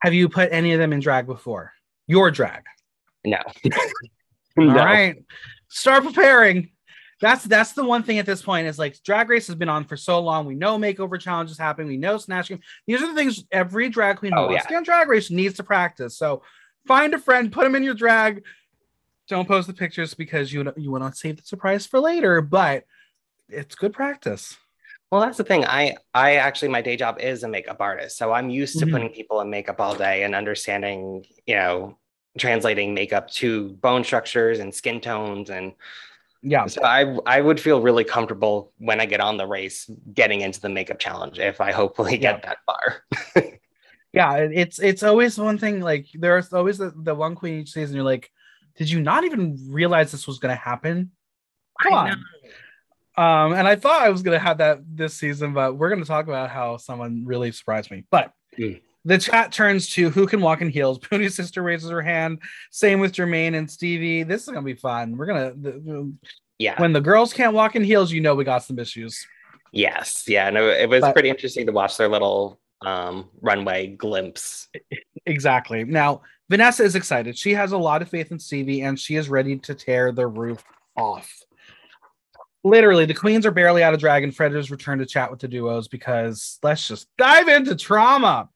[0.00, 1.72] Have you put any of them in drag before?
[2.08, 2.64] Your drag?
[3.24, 3.38] No.
[4.56, 4.70] no.
[4.70, 5.16] All right
[5.72, 6.70] start preparing.
[7.20, 9.84] That's that's the one thing at this point is like drag race has been on
[9.84, 10.44] for so long.
[10.44, 11.86] We know makeover challenges happen.
[11.86, 12.60] We know snatch game.
[12.86, 14.64] These are the things every drag queen oh, yeah.
[14.76, 16.16] on drag race needs to practice.
[16.16, 16.42] So
[16.86, 18.42] find a friend, put them in your drag.
[19.28, 22.84] Don't post the pictures because you you want to save the surprise for later, but
[23.48, 24.56] it's good practice.
[25.12, 25.64] Well, that's the thing.
[25.64, 28.94] I I actually my day job is a makeup artist, so I'm used to mm-hmm.
[28.94, 31.98] putting people in makeup all day and understanding, you know,
[32.38, 35.72] translating makeup to bone structures and skin tones and
[36.42, 40.40] yeah so i i would feel really comfortable when i get on the race getting
[40.40, 42.48] into the makeup challenge if i hopefully get yeah.
[42.48, 43.44] that far
[44.12, 47.94] yeah it's it's always one thing like there's always the, the one queen each season
[47.94, 48.30] you're like
[48.76, 51.10] did you not even realize this was going to happen
[51.82, 52.10] Come on.
[53.16, 56.02] um and i thought i was going to have that this season but we're going
[56.02, 58.80] to talk about how someone really surprised me but mm.
[59.04, 60.98] The chat turns to who can walk in heels.
[61.10, 62.40] Puny's sister raises her hand.
[62.70, 64.22] Same with Jermaine and Stevie.
[64.22, 65.16] This is gonna be fun.
[65.16, 66.12] We're gonna, the,
[66.58, 66.80] yeah.
[66.80, 69.26] When the girls can't walk in heels, you know we got some issues.
[69.72, 70.50] Yes, yeah.
[70.50, 74.68] No, it was but, pretty interesting to watch their little um, runway glimpse.
[75.24, 75.84] Exactly.
[75.84, 77.38] Now Vanessa is excited.
[77.38, 80.26] She has a lot of faith in Stevie, and she is ready to tear the
[80.26, 80.62] roof
[80.96, 81.32] off.
[82.64, 85.40] Literally, the queens are barely out of drag, and Fred has returned to chat with
[85.40, 88.48] the duos because let's just dive into trauma.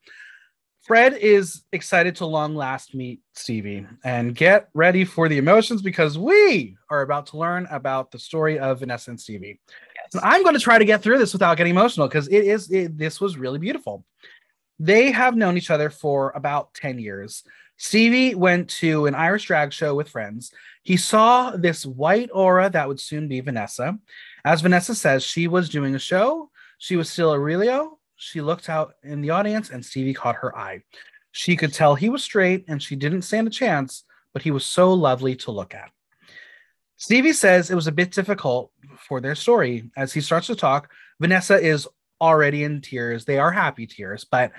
[0.86, 6.16] Fred is excited to long last meet Stevie and get ready for the emotions because
[6.16, 9.58] we are about to learn about the story of Vanessa and Stevie.
[9.96, 10.22] Yes.
[10.22, 12.96] I'm going to try to get through this without getting emotional because it is it,
[12.96, 14.04] this was really beautiful.
[14.78, 17.42] They have known each other for about 10 years.
[17.78, 20.52] Stevie went to an Irish drag show with friends.
[20.84, 23.98] He saw this white aura that would soon be Vanessa.
[24.44, 26.50] As Vanessa says, she was doing a show.
[26.78, 30.82] She was still Aurelio, she looked out in the audience and Stevie caught her eye.
[31.32, 34.64] She could tell he was straight and she didn't stand a chance, but he was
[34.64, 35.90] so lovely to look at.
[36.96, 39.90] Stevie says it was a bit difficult for their story.
[39.96, 41.86] As he starts to talk, Vanessa is
[42.20, 43.26] already in tears.
[43.26, 44.52] They are happy tears, but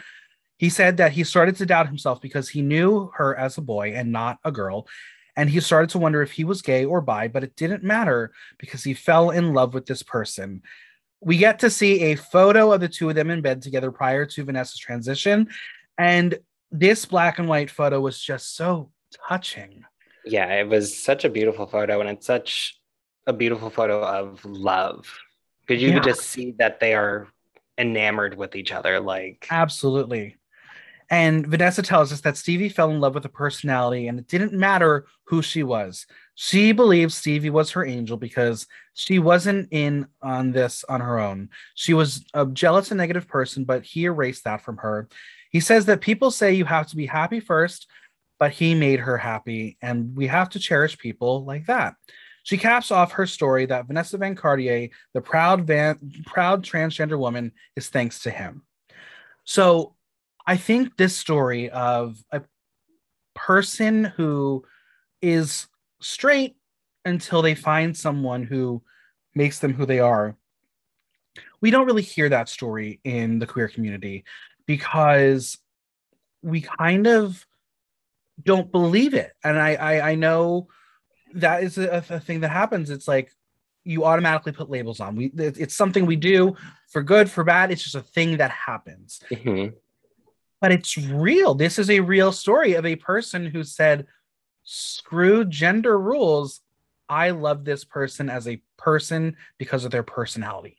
[0.58, 3.94] he said that he started to doubt himself because he knew her as a boy
[3.94, 4.88] and not a girl.
[5.36, 8.32] And he started to wonder if he was gay or bi, but it didn't matter
[8.58, 10.62] because he fell in love with this person
[11.22, 14.26] we get to see a photo of the two of them in bed together prior
[14.26, 15.50] to Vanessa's transition.
[15.98, 16.38] And
[16.72, 18.92] this black and white photo was just so
[19.28, 19.84] touching.
[20.26, 22.80] Yeah, it was such a beautiful photo, and it's such
[23.26, 25.08] a beautiful photo of love
[25.66, 25.96] because you yeah.
[25.96, 27.28] could just see that they are
[27.78, 29.00] enamored with each other.
[29.00, 30.38] Like, absolutely.
[31.10, 34.54] And Vanessa tells us that Stevie fell in love with a personality, and it didn't
[34.54, 36.06] matter who she was.
[36.40, 41.50] She believes Stevie was her angel because she wasn't in on this on her own.
[41.74, 45.10] She was a jealous and negative person, but he erased that from her.
[45.50, 47.88] He says that people say you have to be happy first,
[48.40, 51.96] but he made her happy, and we have to cherish people like that.
[52.44, 55.98] She caps off her story that Vanessa Van Cartier, the proud van,
[56.28, 58.62] proud transgender woman, is thanks to him.
[59.44, 59.96] So
[60.46, 62.44] I think this story of a
[63.34, 64.66] person who
[65.20, 65.66] is
[66.02, 66.56] straight
[67.06, 68.82] until they find someone who
[69.34, 70.36] makes them who they are.
[71.62, 74.26] We don't really hear that story in the queer community
[74.66, 75.58] because
[76.42, 77.46] we kind of
[78.44, 79.32] don't believe it.
[79.44, 80.68] And I I, I know
[81.34, 82.90] that is a, a thing that happens.
[82.90, 83.32] It's like
[83.84, 85.16] you automatically put labels on.
[85.16, 86.56] We it's something we do
[86.90, 87.72] for good, for bad.
[87.72, 89.22] It's just a thing that happens.
[89.32, 89.76] Mm-hmm.
[90.60, 91.54] But it's real.
[91.54, 94.08] This is a real story of a person who said,
[94.70, 96.62] "Screw gender rules.
[97.08, 100.78] I love this person as a person because of their personality."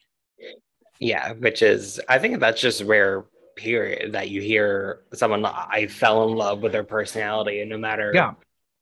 [1.01, 3.25] Yeah, which is I think that's just rare
[3.57, 8.13] period that you hear someone I fell in love with their personality and no matter
[8.15, 8.35] yeah.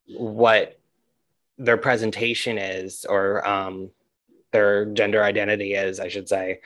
[0.06, 0.78] what
[1.56, 3.90] their presentation is or um
[4.56, 6.60] their gender identity is, I should say,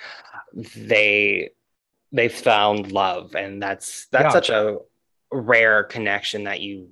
[0.77, 1.51] they
[2.13, 4.31] they found love, and that's that's yeah.
[4.31, 4.79] such a
[5.33, 6.91] rare connection that you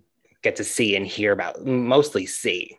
[0.49, 2.79] get to see and hear about, mostly see.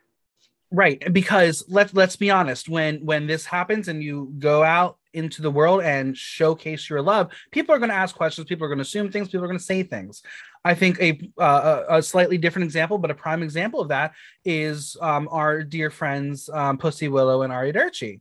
[0.72, 5.42] Right, because let's let's be honest, when when this happens and you go out into
[5.42, 8.78] the world and showcase your love, people are going to ask questions, people are going
[8.78, 10.22] to assume things, people are going to say things.
[10.64, 14.14] I think a, uh, a slightly different example, but a prime example of that
[14.46, 18.20] is um, our dear friends um, Pussy Willow and Arrivederci.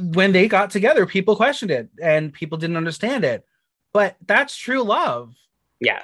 [0.00, 3.44] When they got together, people questioned it and people didn't understand it.
[3.92, 5.34] But that's true love.
[5.80, 6.02] Yeah.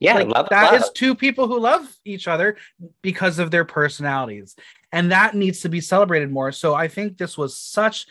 [0.00, 0.82] Yeah, like, love, that love.
[0.82, 2.56] is two people who love each other
[3.02, 4.56] because of their personalities.
[4.92, 6.52] And that needs to be celebrated more.
[6.52, 8.06] So I think this was such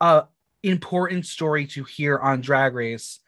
[0.00, 0.24] a
[0.62, 3.20] important story to hear on Drag Race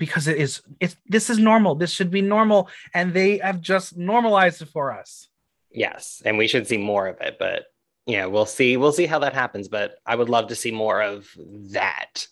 [0.00, 3.96] because it is it's this is normal this should be normal and they have just
[3.96, 5.28] normalized it for us
[5.70, 7.66] yes and we should see more of it but
[8.06, 11.02] yeah we'll see we'll see how that happens but i would love to see more
[11.02, 12.26] of that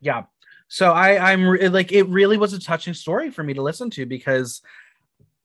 [0.00, 0.24] yeah
[0.68, 3.90] so i i'm re- like it really was a touching story for me to listen
[3.90, 4.62] to because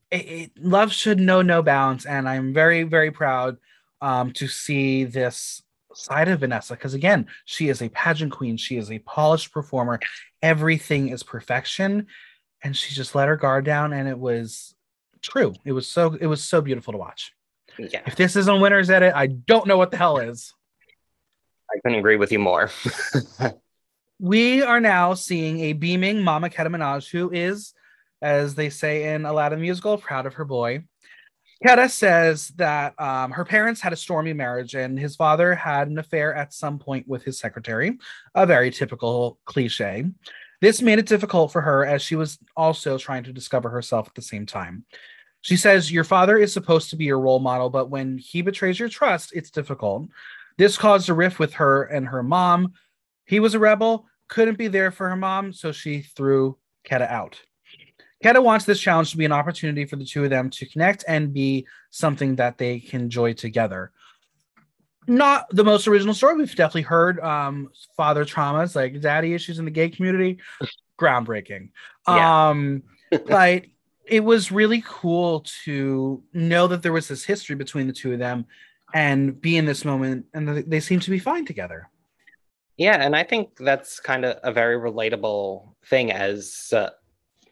[0.09, 3.57] it, it, love should know no bounds and i'm very very proud
[4.01, 8.77] um to see this side of Vanessa because again, she is a pageant queen, she
[8.77, 9.99] is a polished performer.
[10.41, 12.07] Everything is perfection,
[12.63, 14.75] and she just let her guard down, and it was
[15.21, 15.53] true.
[15.65, 17.33] It was so it was so beautiful to watch.
[17.77, 18.01] Yeah.
[18.05, 20.53] If this isn't winner's edit, I don't know what the hell is.
[21.73, 22.69] I couldn't agree with you more.
[24.21, 27.73] we are now seeing a beaming Mama Keta Minaj, who is,
[28.21, 30.83] as they say in Aladdin musical, proud of her boy.
[31.65, 35.97] Keta says that um, her parents had a stormy marriage and his father had an
[35.97, 37.97] affair at some point with his secretary,
[38.35, 40.05] a very typical cliche.
[40.61, 44.13] This made it difficult for her as she was also trying to discover herself at
[44.13, 44.85] the same time.
[45.41, 48.79] She says, Your father is supposed to be your role model, but when he betrays
[48.79, 50.09] your trust, it's difficult.
[50.59, 52.73] This caused a rift with her and her mom.
[53.31, 57.39] He was a rebel, couldn't be there for her mom, so she threw Keta out.
[58.21, 61.05] Keta wants this challenge to be an opportunity for the two of them to connect
[61.07, 63.93] and be something that they can enjoy together.
[65.07, 66.35] Not the most original story.
[66.35, 70.39] We've definitely heard um, father traumas, like daddy issues in the gay community.
[70.99, 71.69] Groundbreaking.
[72.09, 72.49] Yeah.
[72.49, 72.83] Um,
[73.27, 73.69] like
[74.05, 78.19] it was really cool to know that there was this history between the two of
[78.19, 78.45] them
[78.93, 81.87] and be in this moment and they seem to be fine together.
[82.81, 86.89] Yeah, and I think that's kind of a very relatable thing as uh,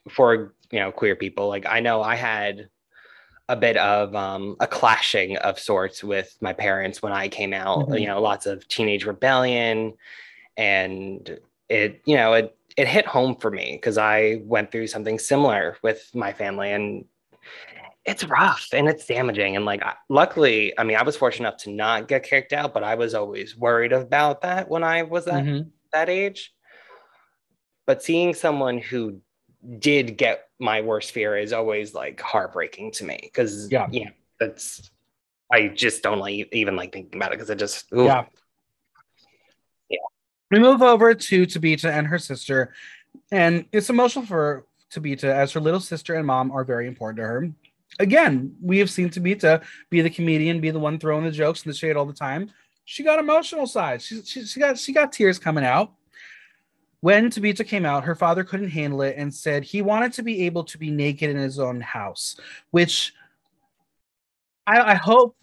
[0.09, 2.69] for you know queer people like i know i had
[3.47, 7.79] a bit of um, a clashing of sorts with my parents when i came out
[7.79, 7.95] mm-hmm.
[7.95, 9.93] you know lots of teenage rebellion
[10.57, 11.39] and
[11.69, 15.77] it you know it it hit home for me because i went through something similar
[15.81, 17.05] with my family and
[18.05, 21.69] it's rough and it's damaging and like luckily i mean i was fortunate enough to
[21.69, 25.43] not get kicked out but i was always worried about that when i was that
[25.43, 25.67] mm-hmm.
[25.91, 26.53] that age
[27.85, 29.19] but seeing someone who
[29.79, 34.11] did get my worst fear is always like heartbreaking to me because yeah, you know,
[34.39, 34.89] that's
[35.51, 38.05] I just don't like even like thinking about it because it just ooh.
[38.05, 38.25] yeah
[39.89, 39.97] yeah.
[40.51, 42.73] We move over to Tabitha and her sister,
[43.31, 47.23] and it's emotional for Tabitha as her little sister and mom are very important to
[47.23, 47.49] her.
[47.99, 51.73] Again, we have seen Tabitha be the comedian, be the one throwing the jokes and
[51.73, 52.49] the shade all the time.
[52.85, 54.01] She got emotional side.
[54.01, 55.91] She, she, she got she got tears coming out.
[57.01, 60.45] When Tabitha came out, her father couldn't handle it and said he wanted to be
[60.45, 62.37] able to be naked in his own house,
[62.71, 63.13] which
[64.67, 65.35] I, I hope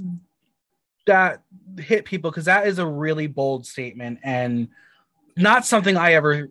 [1.07, 1.43] that
[1.79, 4.69] hit people because that is a really bold statement and
[5.37, 6.51] not something I ever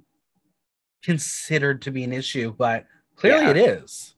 [1.04, 3.52] considered to be an issue, but clearly yeah.
[3.52, 4.15] it is.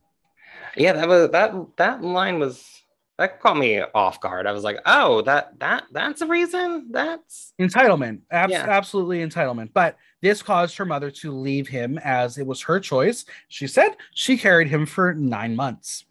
[0.78, 2.78] Yeah, that was that that line was
[3.18, 4.46] that caught me off guard.
[4.46, 6.88] I was like, oh, that that that's a reason.
[6.92, 8.22] That's entitlement.
[8.30, 8.66] Abs- yeah.
[8.68, 9.72] Absolutely entitlement.
[9.74, 13.26] But this caused her mother to leave him as it was her choice.
[13.48, 16.06] She said she carried him for nine months.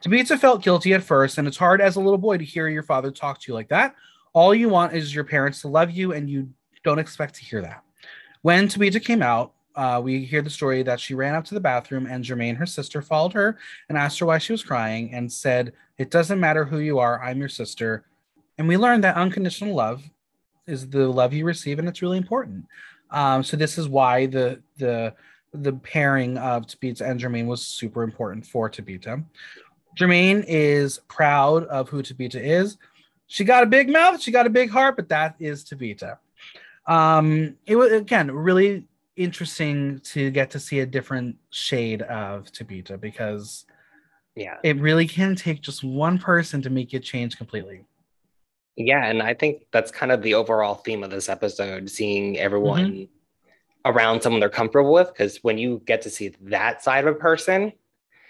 [0.00, 2.84] Tabitha felt guilty at first, and it's hard as a little boy to hear your
[2.84, 3.94] father talk to you like that.
[4.32, 6.48] All you want is your parents to love you, and you
[6.84, 7.82] don't expect to hear that.
[8.42, 11.60] When Tabitha came out, uh, we hear the story that she ran up to the
[11.60, 15.32] bathroom and Jermaine, her sister, followed her and asked her why she was crying and
[15.32, 18.04] said, It doesn't matter who you are, I'm your sister.
[18.58, 20.02] And we learned that unconditional love
[20.66, 22.66] is the love you receive, and it's really important.
[23.12, 25.14] Um, so this is why the the
[25.54, 29.22] the pairing of Tabitha and Jermaine was super important for Tabitha.
[29.96, 32.78] Jermaine is proud of who Tabitha is.
[33.28, 36.18] She got a big mouth, she got a big heart, but that is Tabitha.
[36.88, 38.87] Um, it was again really
[39.18, 43.66] interesting to get to see a different shade of Tabitha because
[44.34, 47.84] yeah, it really can take just one person to make it change completely.
[48.76, 52.92] Yeah, and I think that's kind of the overall theme of this episode, seeing everyone
[52.92, 53.90] mm-hmm.
[53.90, 55.08] around someone they're comfortable with.
[55.08, 57.72] Because when you get to see that side of a person,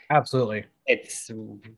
[0.08, 1.30] absolutely, it's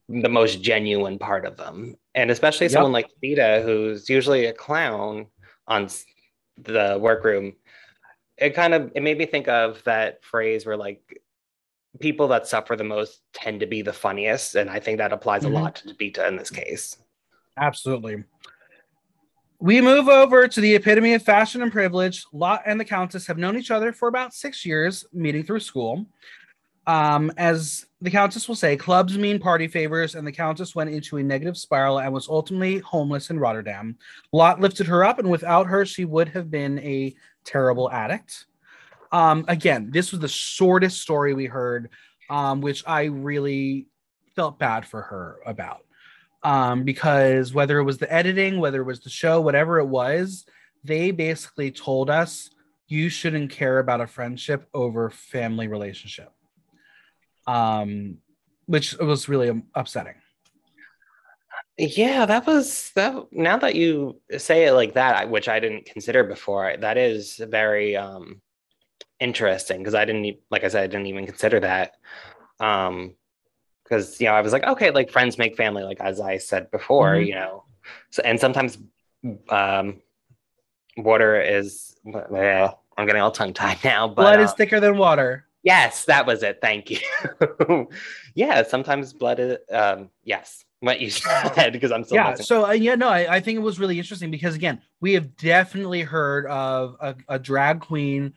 [0.09, 1.97] the most genuine part of them.
[2.15, 2.73] And especially yep.
[2.73, 5.27] someone like Vita, who's usually a clown
[5.67, 5.89] on
[6.63, 7.55] the workroom,
[8.41, 11.23] it kind of it made me think of that phrase where like
[11.99, 15.43] people that suffer the most tend to be the funniest, and I think that applies
[15.43, 15.55] mm-hmm.
[15.55, 16.97] a lot to Vita in this case.
[17.59, 18.25] Absolutely.
[19.63, 22.25] We move over to the epitome of fashion and privilege.
[22.33, 26.07] Lot and the Countess have known each other for about six years, meeting through school.
[26.87, 31.19] Um, as the Countess will say, clubs mean party favors, and the Countess went into
[31.19, 33.99] a negative spiral and was ultimately homeless in Rotterdam.
[34.33, 38.47] Lot lifted her up, and without her, she would have been a terrible addict.
[39.13, 41.91] Um, again, this was the shortest story we heard,
[42.29, 43.87] um, which I really
[44.37, 45.85] felt bad for her about
[46.43, 50.47] um, because whether it was the editing, whether it was the show, whatever it was,
[50.85, 52.51] they basically told us
[52.89, 56.33] you shouldn't care about a friendship over family relationship,
[57.47, 58.19] um,
[58.67, 60.15] which was really upsetting.
[61.81, 63.33] Yeah, that was that.
[63.33, 67.97] Now that you say it like that, which I didn't consider before, that is very
[67.97, 68.43] um,
[69.19, 71.95] interesting because I didn't, like I said, I didn't even consider that.
[72.61, 73.15] Um,
[73.83, 76.71] because you know I was like, okay, like friends make family, like as I said
[76.71, 77.29] before, mm-hmm.
[77.29, 77.65] you know.
[78.11, 78.77] So and sometimes
[79.49, 80.03] um,
[80.99, 81.97] water is.
[82.07, 84.07] Eh, I'm getting all tongue tied now.
[84.07, 85.47] But blood is uh, thicker than water.
[85.63, 86.59] Yes, that was it.
[86.61, 87.89] Thank you.
[88.35, 89.59] yeah, sometimes blood is.
[89.73, 92.35] Um, yes, what you said because I'm so yeah.
[92.35, 95.37] So uh, yeah, no, I, I think it was really interesting because again, we have
[95.37, 98.35] definitely heard of a, a drag queen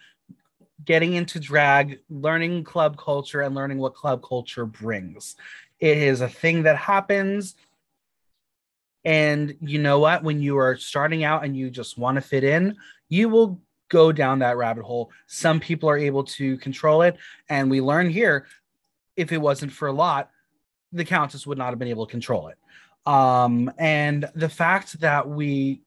[0.86, 5.36] getting into drag, learning club culture, and learning what club culture brings.
[5.80, 7.56] It is a thing that happens.
[9.06, 10.24] And you know what?
[10.24, 12.78] When you are starting out and you just want to fit in,
[13.10, 15.12] you will go down that rabbit hole.
[15.28, 17.18] Some people are able to control it.
[17.50, 18.48] And we learn here
[19.16, 20.30] if it wasn't for a Lot,
[20.94, 22.58] the Countess would not have been able to control it.
[23.06, 25.82] Um, and the fact that we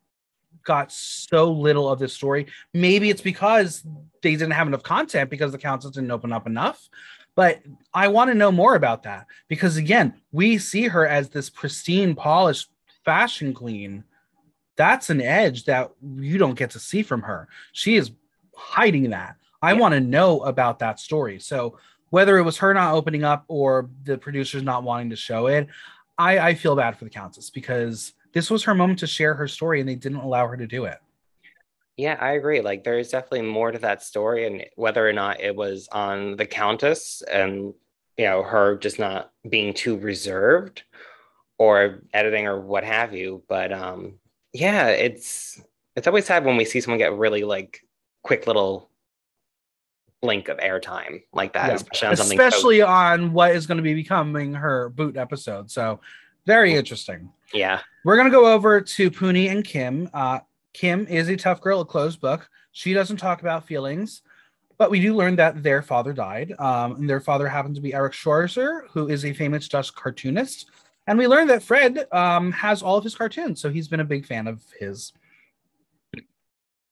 [0.66, 2.46] got so little of this story.
[2.74, 3.82] Maybe it's because
[4.22, 6.90] they didn't have enough content because the council didn't open up enough.
[7.34, 7.62] But
[7.94, 12.14] I want to know more about that because again, we see her as this pristine,
[12.14, 12.68] polished
[13.04, 14.04] fashion queen.
[14.76, 17.48] That's an edge that you don't get to see from her.
[17.72, 18.10] She is
[18.54, 19.36] hiding that.
[19.62, 19.80] I yeah.
[19.80, 21.38] want to know about that story.
[21.38, 21.78] So
[22.10, 25.68] whether it was her not opening up or the producers not wanting to show it,
[26.18, 29.48] I, I feel bad for the countess because this was her moment to share her
[29.48, 30.98] story and they didn't allow her to do it.
[31.96, 32.60] Yeah, I agree.
[32.60, 36.46] Like there's definitely more to that story and whether or not it was on the
[36.46, 37.72] countess and
[38.18, 40.82] you know her just not being too reserved
[41.58, 44.18] or editing or what have you, but um
[44.52, 45.60] yeah, it's
[45.96, 47.80] it's always sad when we see someone get really like
[48.22, 48.90] quick little
[50.26, 51.74] blink of airtime like that, yeah.
[51.74, 55.70] especially, on, especially on what is going to be becoming her boot episode.
[55.70, 56.00] So
[56.46, 57.30] very interesting.
[57.54, 57.80] Yeah.
[58.04, 60.10] We're going to go over to Puny and Kim.
[60.12, 60.40] Uh,
[60.72, 62.48] Kim is a tough girl, a closed book.
[62.72, 64.22] She doesn't talk about feelings,
[64.78, 66.52] but we do learn that their father died.
[66.58, 70.66] Um, and their father happened to be Eric Schlosser, who is a famous Dutch cartoonist.
[71.06, 74.04] And we learned that Fred um, has all of his cartoons, so he's been a
[74.04, 75.12] big fan of his.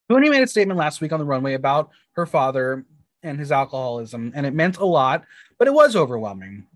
[0.08, 2.84] Puny made a statement last week on the runway about her father
[3.24, 5.24] and his alcoholism, and it meant a lot,
[5.58, 6.66] but it was overwhelming.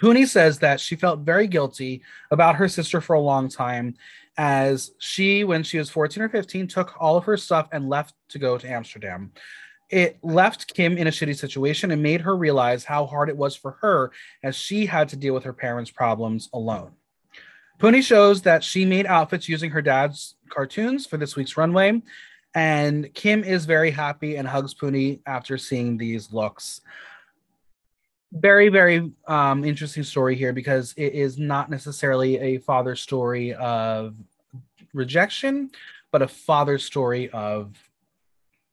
[0.00, 3.94] Puny says that she felt very guilty about her sister for a long time,
[4.36, 8.14] as she, when she was 14 or 15, took all of her stuff and left
[8.28, 9.32] to go to Amsterdam.
[9.88, 13.54] It left Kim in a shitty situation and made her realize how hard it was
[13.54, 14.10] for her
[14.42, 16.92] as she had to deal with her parents' problems alone.
[17.78, 22.02] Puny shows that she made outfits using her dad's cartoons for this week's runway,
[22.56, 26.80] and Kim is very happy and hugs Puny after seeing these looks.
[28.32, 34.16] Very very um, interesting story here because it is not necessarily a father story of
[34.94, 35.70] rejection
[36.10, 37.76] but a father story of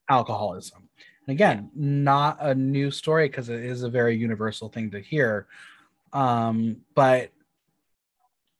[0.08, 0.88] alcoholism.
[1.26, 5.46] And again not a new story because it is a very universal thing to hear.
[6.14, 7.30] Um, but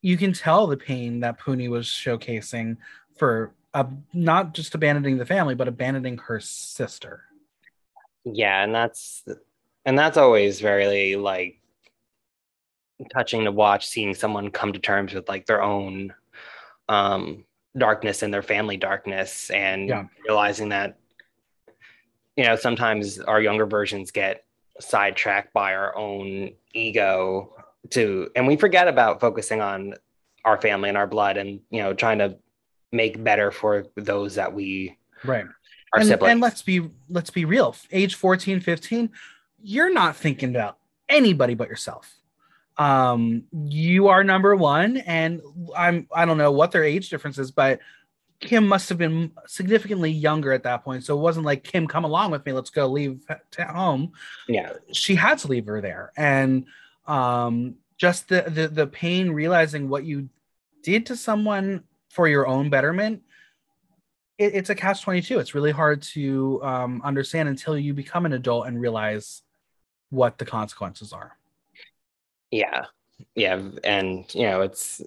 [0.03, 2.77] you can tell the pain that Puny was showcasing
[3.17, 7.25] for uh, not just abandoning the family, but abandoning her sister.
[8.25, 9.25] Yeah, and that's
[9.85, 11.61] and that's always very like
[13.13, 16.15] touching to watch seeing someone come to terms with like their own
[16.89, 17.45] um
[17.77, 20.05] darkness and their family darkness and yeah.
[20.25, 20.97] realizing that
[22.37, 24.45] you know sometimes our younger versions get
[24.81, 27.53] sidetracked by our own ego
[27.91, 29.95] to and we forget about focusing on
[30.45, 32.37] our family and our blood and you know trying to
[32.95, 35.45] make better for those that we right.
[35.93, 36.33] our and, siblings.
[36.33, 37.77] and let's be let's be real.
[37.93, 39.11] Age 14 15
[39.67, 40.79] you're not thinking about
[41.09, 42.15] anybody but yourself.
[42.79, 45.41] Um you are number one and
[45.77, 47.79] i'm i don't know what their age difference is but
[48.41, 51.05] kim must have been significantly younger at that point.
[51.05, 52.53] So it wasn't like kim come along with me.
[52.53, 53.25] Let's go leave
[53.59, 54.13] home.
[54.49, 54.73] Yeah.
[54.93, 56.13] She had to leave her there.
[56.17, 56.67] And
[57.07, 60.29] um just the the, the pain realizing what you
[60.83, 61.85] did to someone
[62.15, 63.23] for your own betterment
[64.39, 68.33] it, it's a catch 22 it's really hard to um, understand until you become an
[68.33, 69.43] adult and realize
[70.15, 71.37] what the consequences are.
[72.51, 72.87] Yeah.
[73.35, 73.61] Yeah.
[73.83, 75.03] And you know it's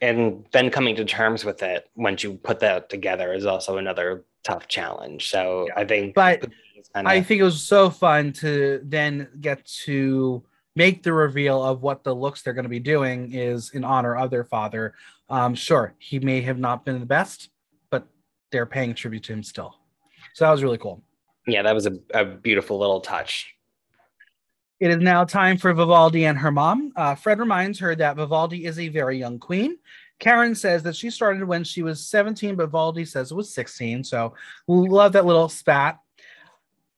[0.00, 4.24] and then coming to terms with it once you put that together is also another
[4.42, 5.30] tough challenge.
[5.30, 5.74] So yeah.
[5.76, 6.40] i think but
[6.94, 7.10] kinda...
[7.10, 10.42] i think it was so fun to then get to
[10.76, 14.16] make the reveal of what the looks they're going to be doing is in honor
[14.16, 14.94] of their father
[15.28, 17.50] um sure he may have not been the best
[17.90, 18.06] but
[18.50, 19.76] they're paying tribute to him still
[20.34, 21.02] so that was really cool
[21.46, 23.54] yeah that was a, a beautiful little touch
[24.80, 26.92] it is now time for Vivaldi and her mom.
[26.96, 29.76] Uh, Fred reminds her that Vivaldi is a very young queen.
[30.18, 34.04] Karen says that she started when she was 17, but Vivaldi says it was 16.
[34.04, 34.34] So
[34.66, 35.98] love that little spat.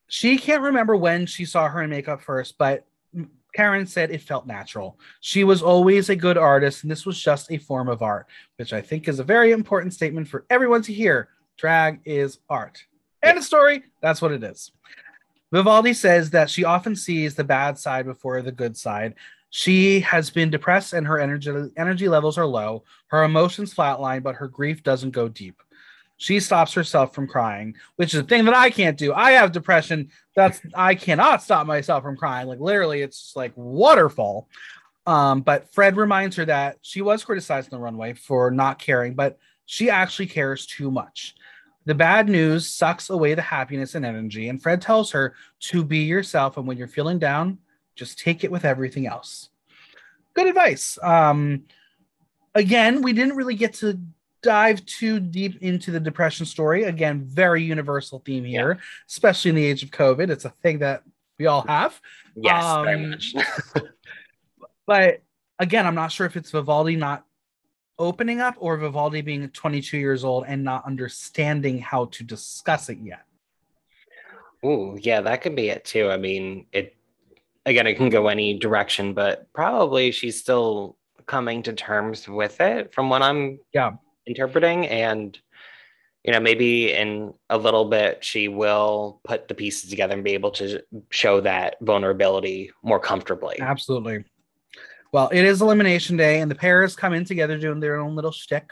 [0.07, 2.87] She can't remember when she saw her in makeup first, but
[3.55, 4.99] Karen said it felt natural.
[5.21, 8.27] She was always a good artist, and this was just a form of art,
[8.57, 11.29] which I think is a very important statement for everyone to hear.
[11.57, 12.85] Drag is art.
[13.23, 13.85] End of story.
[14.01, 14.73] That's what it is.
[15.53, 19.15] Vivaldi says that she often sees the bad side before the good side.
[19.51, 22.85] She has been depressed and her energy energy levels are low.
[23.09, 25.63] Her emotions flatline, but her grief doesn't go deep.
[26.17, 29.13] She stops herself from crying, which is a thing that I can't do.
[29.13, 30.11] I have depression.
[30.37, 32.47] That's I cannot stop myself from crying.
[32.47, 34.49] Like literally, it's like waterfall.
[35.07, 39.15] Um, but Fred reminds her that she was criticized on the runway for not caring,
[39.15, 41.35] but she actually cares too much.
[41.85, 45.99] The bad news sucks away the happiness and energy, and Fred tells her to be
[45.99, 47.59] yourself, and when you're feeling down,
[47.97, 49.49] just take it with everything else.
[50.35, 50.97] Good advice.
[51.03, 51.65] Um,
[52.55, 54.01] again, we didn't really get to
[54.43, 56.85] dive too deep into the depression story.
[56.85, 58.81] Again, very universal theme here, yeah.
[59.09, 60.31] especially in the age of COVID.
[60.31, 61.03] It's a thing that
[61.39, 62.01] we all have.
[62.35, 63.35] Yes, um, very much.
[64.87, 65.23] but
[65.59, 67.25] again, I'm not sure if it's Vivaldi not
[67.99, 72.99] opening up or Vivaldi being 22 years old and not understanding how to discuss it
[73.03, 73.23] yet.
[74.65, 76.11] Oh, yeah, that could be it too.
[76.11, 76.97] I mean, it
[77.67, 82.93] again, it can go any direction, but probably she's still coming to terms with it
[82.93, 83.93] from what I'm yeah
[84.27, 84.87] interpreting.
[84.87, 85.39] And
[86.25, 90.35] you know, maybe in a little bit she will put the pieces together and be
[90.35, 93.59] able to show that vulnerability more comfortably.
[93.61, 94.25] Absolutely.
[95.11, 98.33] Well, it is Elimination Day, and the pairs come in together doing their own little
[98.33, 98.71] shtick.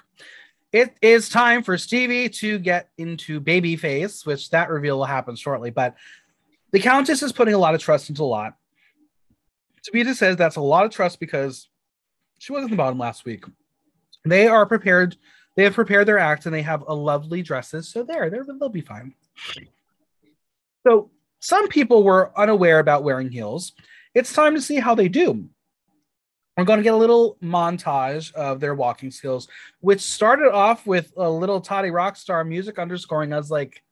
[0.72, 5.36] It is time for Stevie to get into baby face, which that reveal will happen
[5.36, 5.70] shortly.
[5.70, 5.96] But
[6.70, 8.54] the Countess is putting a lot of trust into lot.
[9.82, 11.68] Tabitha says that's a lot of trust because
[12.38, 13.44] she was in the bottom last week.
[14.24, 15.16] They are prepared.
[15.56, 17.88] They have prepared their act and they have a lovely dresses.
[17.88, 19.14] So there, they're, they'll be fine.
[20.86, 23.72] So some people were unaware about wearing heels.
[24.14, 25.48] It's time to see how they do.
[26.56, 29.48] We're going to get a little montage of their walking skills,
[29.80, 33.30] which started off with a little Toddy Rockstar music underscoring.
[33.30, 33.82] Was like,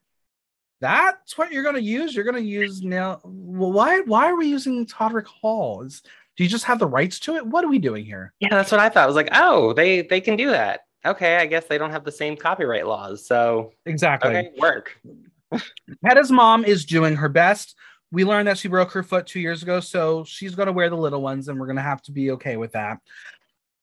[0.81, 2.15] that's what you're going to use?
[2.15, 3.21] You're going to use now.
[3.25, 5.83] Well, why, why are we using Todrick Hall?
[5.83, 6.03] Is,
[6.37, 7.47] do you just have the rights to it?
[7.47, 8.35] What are we doing here?
[8.39, 9.05] Yeah, that's what I thought.
[9.05, 10.81] I was like, oh, they they can do that.
[11.05, 13.27] Okay, I guess they don't have the same copyright laws.
[13.27, 15.01] So exactly, okay, work.
[16.05, 17.75] Hedda's mom is doing her best
[18.11, 20.89] we learned that she broke her foot two years ago, so she's going to wear
[20.89, 22.99] the little ones, and we're going to have to be okay with that.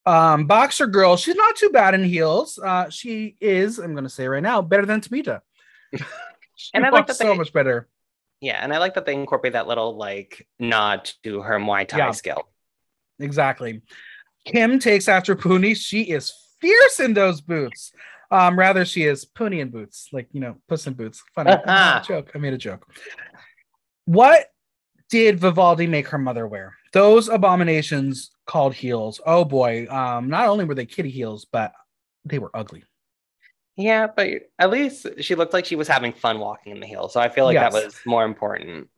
[0.05, 2.59] Um, Boxer girl, she's not too bad in heels.
[2.59, 5.41] Uh, she is, I'm going to say right now, better than Tabitha.
[6.73, 7.87] and I like that so they, much better.
[8.41, 11.97] Yeah, and I like that they incorporate that little like nod to her Muay Thai
[11.97, 12.47] yeah, skill.
[13.19, 13.81] Exactly.
[14.45, 15.73] Kim takes after Puny.
[15.73, 16.31] She is
[16.65, 17.91] fierce in those boots.
[18.31, 21.23] Um, rather, she is Puny in boots, like you know, Puss in Boots.
[21.33, 21.51] Funny
[22.07, 22.31] joke.
[22.33, 22.87] I made a joke.
[24.05, 24.47] What
[25.09, 26.75] did Vivaldi make her mother wear?
[26.93, 29.21] Those abominations called heels.
[29.25, 29.87] Oh boy.
[29.89, 31.73] Um, not only were they kitty heels, but
[32.23, 32.83] they were ugly.
[33.77, 37.13] Yeah, but at least she looked like she was having fun walking in the heels.
[37.13, 37.73] So I feel like yes.
[37.73, 38.89] that was more important.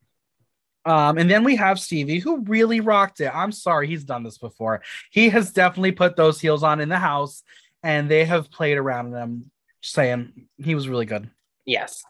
[0.87, 3.29] Um, and then we have Stevie, who really rocked it.
[3.33, 4.81] I'm sorry, he's done this before.
[5.11, 7.43] He has definitely put those heels on in the house,
[7.83, 9.51] and they have played around them.
[9.81, 11.29] Saying he was really good.
[11.65, 12.03] Yes.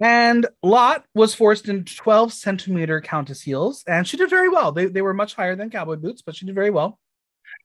[0.00, 4.72] And Lot was forced into 12 centimeter Countess heels, and she did very well.
[4.72, 6.98] They, they were much higher than cowboy boots, but she did very well.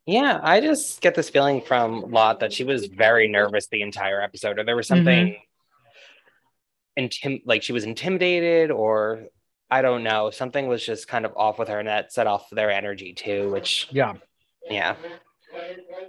[0.05, 4.21] Yeah, I just get this feeling from Lot that she was very nervous the entire
[4.21, 5.37] episode, or there was something
[6.97, 7.05] mm-hmm.
[7.05, 9.27] intim- like she was intimidated, or
[9.69, 12.49] I don't know, something was just kind of off with her, and that set off
[12.49, 13.51] their energy too.
[13.51, 14.13] Which, yeah,
[14.69, 14.95] yeah.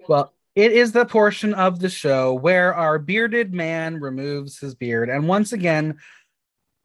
[0.09, 5.09] Well, it is the portion of the show where our bearded man removes his beard.
[5.09, 5.99] And once again,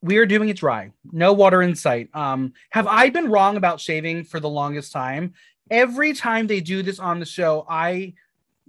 [0.01, 0.91] we are doing it dry.
[1.11, 2.09] No water in sight.
[2.13, 5.33] Um, have I been wrong about shaving for the longest time?
[5.69, 8.13] Every time they do this on the show, I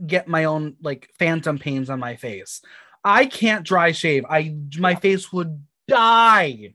[0.06, 2.62] get my own like phantom pains on my face.
[3.04, 4.24] I can't dry shave.
[4.28, 6.74] I my face would die.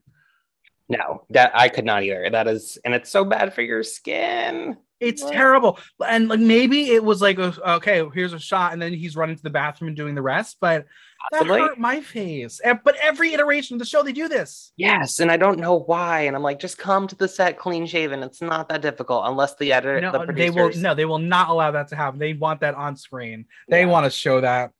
[0.88, 2.30] No, that I could not either.
[2.30, 4.78] That is, and it's so bad for your skin.
[5.00, 5.34] It's what?
[5.34, 5.80] terrible.
[6.08, 9.44] And like maybe it was like, okay, here's a shot, and then he's running to
[9.44, 10.58] the bathroom and doing the rest.
[10.62, 10.86] But
[11.32, 11.60] Possibly.
[11.60, 12.62] that hurt my face.
[12.64, 14.72] But every iteration of the show, they do this.
[14.78, 16.22] Yes, and I don't know why.
[16.22, 18.24] And I'm like, just come to the set clean shaven.
[18.24, 20.72] It's not that difficult, unless the editor, no, the they will.
[20.76, 22.20] No, they will not allow that to happen.
[22.20, 23.46] They want that on screen.
[23.68, 23.88] They yeah.
[23.88, 24.72] want to show that.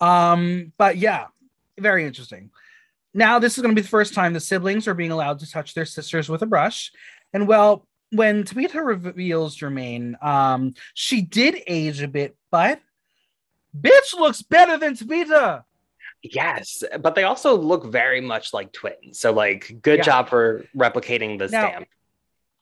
[0.00, 1.26] Um, but yeah,
[1.78, 2.50] very interesting.
[3.14, 5.50] Now, this is going to be the first time the siblings are being allowed to
[5.50, 6.90] touch their sisters with a brush.
[7.32, 12.80] And well, when Tabitha reveals Jermaine, um, she did age a bit, but
[13.78, 15.64] bitch looks better than Tabitha.
[16.22, 19.18] Yes, but they also look very much like twins.
[19.18, 20.04] So, like, good yeah.
[20.04, 21.88] job for replicating the now, stamp.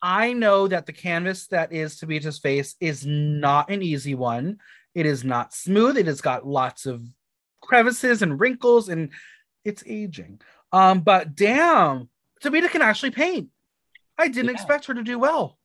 [0.01, 4.59] I know that the canvas that is Tabitha's face is not an easy one.
[4.93, 5.97] It is not smooth.
[5.97, 7.01] It has got lots of
[7.61, 9.11] crevices and wrinkles, and
[9.65, 10.41] it's aging.
[10.71, 12.09] Um, but damn,
[12.41, 13.49] Tabitha can actually paint.
[14.17, 14.51] I didn't yeah.
[14.51, 15.57] expect her to do well.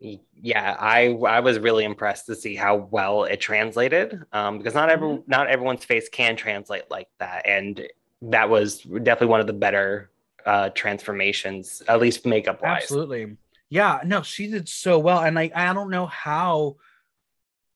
[0.00, 4.22] Yeah, I I was really impressed to see how well it translated.
[4.32, 5.30] Um, because not every mm-hmm.
[5.30, 7.84] not everyone's face can translate like that, and
[8.22, 10.10] that was definitely one of the better
[10.46, 12.82] uh transformations, at least makeup wise.
[12.82, 13.36] Absolutely.
[13.70, 16.76] Yeah, no, she did so well, and I I don't know how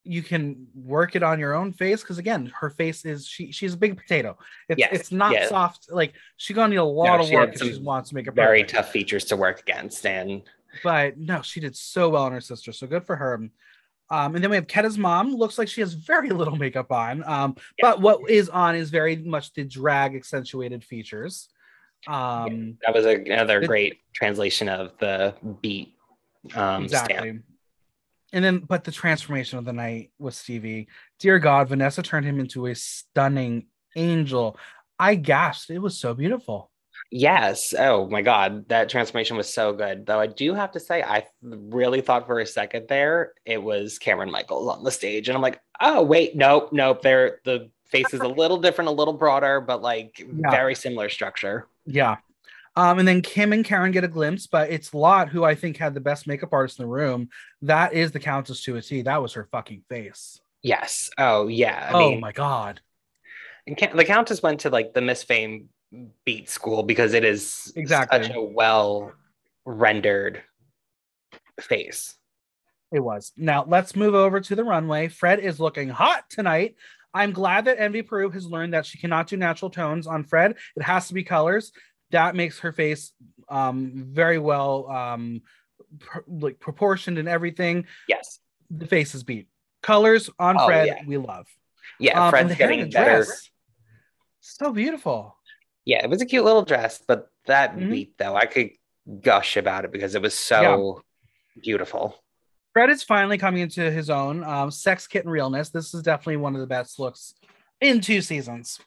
[0.04, 3.74] you can work it on your own face because again her face is she she's
[3.74, 4.36] a big potato
[4.68, 5.48] it's, yes, it's not yes.
[5.48, 8.26] soft like she's gonna need a lot no, of work if she wants to make
[8.26, 10.42] it very tough features to work against and
[10.82, 13.48] but no she did so well on her sister so good for her
[14.12, 15.34] um, and then we have Keta's mom.
[15.34, 17.24] Looks like she has very little makeup on.
[17.24, 17.90] Um, yeah.
[17.92, 21.48] But what is on is very much the drag accentuated features.
[22.06, 25.94] Um, yeah, that was a, another it, great translation of the beat.
[26.54, 27.16] Um, exactly.
[27.16, 27.44] Stamp.
[28.32, 32.40] And then, but the transformation of the night with Stevie, dear God, Vanessa turned him
[32.40, 34.56] into a stunning angel.
[34.98, 35.70] I gasped.
[35.70, 36.70] It was so beautiful.
[37.10, 37.74] Yes.
[37.78, 38.68] Oh my God.
[38.68, 40.06] That transformation was so good.
[40.06, 43.98] Though I do have to say, I really thought for a second there it was
[43.98, 45.28] Cameron Michaels on the stage.
[45.28, 47.02] And I'm like, oh, wait, nope, nope.
[47.02, 50.50] There, the face is a little different, a little broader, but like yeah.
[50.50, 51.66] very similar structure.
[51.84, 52.16] Yeah.
[52.74, 55.76] Um, and then Kim and Karen get a glimpse, but it's Lot who I think
[55.76, 57.28] had the best makeup artist in the room.
[57.60, 59.02] That is the Countess to a T.
[59.02, 60.40] That was her fucking face.
[60.62, 61.10] Yes.
[61.18, 61.90] Oh yeah.
[61.90, 62.80] I oh mean, my god.
[63.66, 65.68] And the Countess went to like the Miss Fame
[66.24, 69.12] beat school because it is exactly such a well
[69.66, 70.42] rendered
[71.60, 72.16] face.
[72.90, 73.32] It was.
[73.36, 75.08] Now let's move over to the runway.
[75.08, 76.76] Fred is looking hot tonight.
[77.14, 80.56] I'm glad that Envy Peru has learned that she cannot do natural tones on Fred.
[80.76, 81.72] It has to be colors
[82.12, 83.12] that makes her face
[83.48, 85.42] um, very well um,
[85.98, 87.86] pr- like proportioned and everything.
[88.08, 88.38] Yes,
[88.70, 89.48] the face is beat.
[89.82, 91.02] Colors on oh, Fred, yeah.
[91.06, 91.46] we love.
[91.98, 93.24] Yeah, um, Fred's getting better.
[93.24, 93.50] Dress,
[94.40, 95.36] so beautiful.
[95.84, 97.90] Yeah, it was a cute little dress, but that mm-hmm.
[97.90, 98.70] beat though, I could
[99.20, 101.02] gush about it because it was so
[101.56, 101.60] yeah.
[101.62, 102.16] beautiful.
[102.72, 104.42] Fred is finally coming into his own.
[104.44, 105.70] Um, sex kitten realness.
[105.70, 107.34] This is definitely one of the best looks
[107.80, 108.80] in two seasons.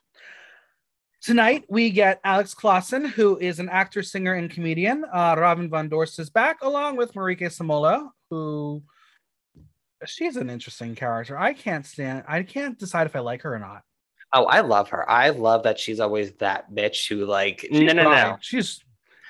[1.25, 5.03] Tonight, we get Alex Klaasen, who is an actor, singer, and comedian.
[5.11, 8.83] Uh, Robin Van Dorst is back, along with Marieke Samallo, who
[10.05, 11.35] she's an interesting character.
[11.35, 13.81] I can't stand, I can't decide if I like her or not.
[14.33, 15.09] Oh, I love her.
[15.09, 18.29] I love that she's always that bitch who, like, she's no, no, dry.
[18.29, 18.37] no.
[18.39, 18.83] She's,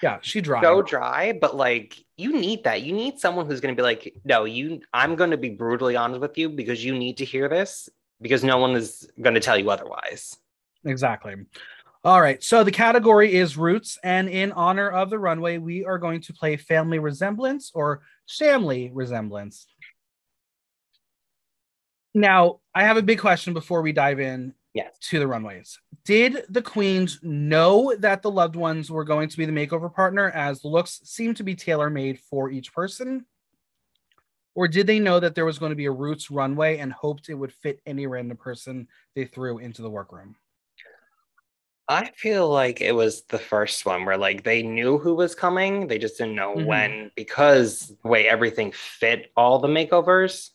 [0.03, 0.61] yeah, she dry.
[0.61, 2.81] So dry, but like, you need that.
[2.81, 5.95] You need someone who's going to be like, no, you, I'm going to be brutally
[5.95, 7.87] honest with you because you need to hear this
[8.19, 10.35] because no one is going to tell you otherwise.
[10.83, 11.35] Exactly.
[12.05, 12.41] All right.
[12.43, 13.97] So the category is roots.
[14.03, 18.91] And in honor of the runway, we are going to play family resemblance or family
[18.93, 19.65] resemblance.
[22.13, 24.53] Now, I have a big question before we dive in.
[24.75, 24.95] yes.
[25.09, 25.79] to the runways.
[26.05, 30.29] Did the queens know that the loved ones were going to be the makeover partner
[30.29, 33.25] as the looks seemed to be tailor made for each person?
[34.53, 37.29] Or did they know that there was going to be a Roots runway and hoped
[37.29, 40.35] it would fit any random person they threw into the workroom?
[41.87, 45.87] I feel like it was the first one where like they knew who was coming,
[45.87, 46.65] they just didn't know mm-hmm.
[46.65, 50.49] when because the way everything fit all the makeovers.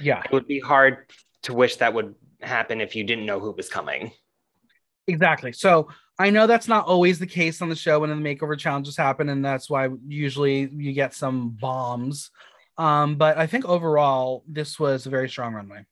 [0.00, 0.22] Yeah.
[0.24, 1.10] It would be hard
[1.42, 4.10] to wish that would happen if you didn't know who was coming.
[5.06, 5.52] Exactly.
[5.52, 8.96] So I know that's not always the case on the show when the makeover challenges
[8.96, 12.30] happen, and that's why usually you get some bombs.
[12.78, 15.84] Um, but I think overall, this was a very strong runway.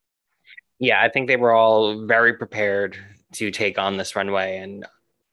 [0.78, 2.96] Yeah, I think they were all very prepared
[3.32, 4.58] to take on this runway.
[4.58, 4.86] And,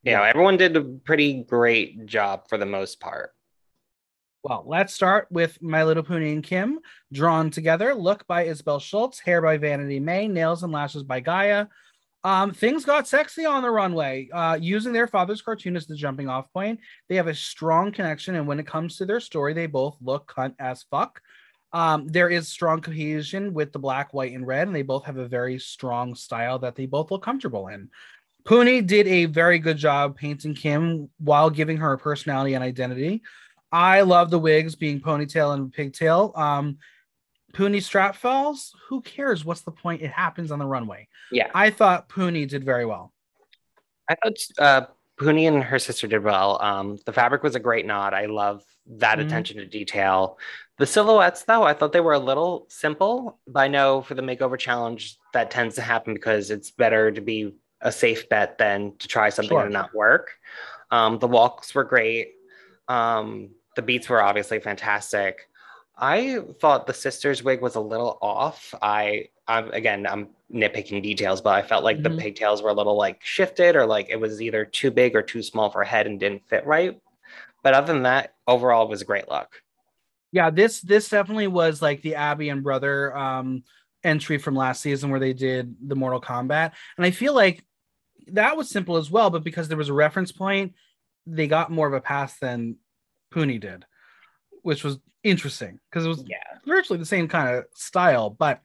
[0.03, 3.33] you know, everyone did a pretty great job for the most part.
[4.41, 6.79] Well, let's start with My Little Puny and Kim,
[7.11, 7.93] drawn together.
[7.93, 11.67] Look by Isabel Schultz, hair by Vanity May, nails and lashes by Gaia.
[12.23, 14.29] Um, things got sexy on the runway.
[14.33, 18.35] Uh, using their father's cartoon as the jumping off point, they have a strong connection.
[18.35, 21.21] And when it comes to their story, they both look cunt as fuck.
[21.71, 25.17] Um, there is strong cohesion with the black, white, and red, and they both have
[25.17, 27.89] a very strong style that they both look comfortable in.
[28.45, 33.21] Puny did a very good job painting Kim while giving her a personality and identity.
[33.71, 36.31] I love the wigs being ponytail and pigtail.
[36.35, 36.77] Um,
[37.79, 38.73] strap falls.
[38.87, 39.45] Who cares?
[39.45, 40.01] What's the point?
[40.01, 41.07] It happens on the runway.
[41.31, 43.13] Yeah, I thought Puny did very well.
[44.09, 44.85] I thought uh,
[45.19, 46.61] Puny and her sister did well.
[46.61, 48.13] Um, the fabric was a great nod.
[48.13, 49.27] I love that mm-hmm.
[49.27, 50.39] attention to detail.
[50.77, 53.37] The silhouettes, though, I thought they were a little simple.
[53.45, 57.21] But I know for the makeover challenge, that tends to happen because it's better to
[57.21, 59.63] be a safe bet than to try something sure.
[59.63, 60.31] and not work.
[60.89, 62.35] Um, the walks were great.
[62.87, 65.49] Um, the beats were obviously fantastic.
[65.97, 68.73] I thought the sister's wig was a little off.
[68.81, 72.15] I, I'm again, I'm nitpicking details, but I felt like mm-hmm.
[72.15, 75.21] the pigtails were a little like shifted or like it was either too big or
[75.21, 76.99] too small for a head and didn't fit right.
[77.63, 79.61] But other than that, overall, it was a great look
[80.31, 83.63] yeah this this definitely was like the abby and brother um
[84.03, 87.63] entry from last season where they did the mortal kombat and i feel like
[88.27, 90.73] that was simple as well but because there was a reference point
[91.25, 92.75] they got more of a pass than
[93.31, 93.85] Puny did
[94.61, 98.61] which was interesting because it was yeah virtually the same kind of style but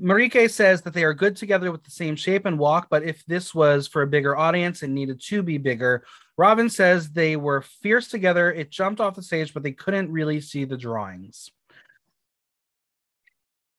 [0.00, 3.24] Marieke says that they are good together with the same shape and walk, but if
[3.26, 6.04] this was for a bigger audience and needed to be bigger,
[6.36, 8.52] Robin says they were fierce together.
[8.52, 11.50] It jumped off the stage, but they couldn't really see the drawings.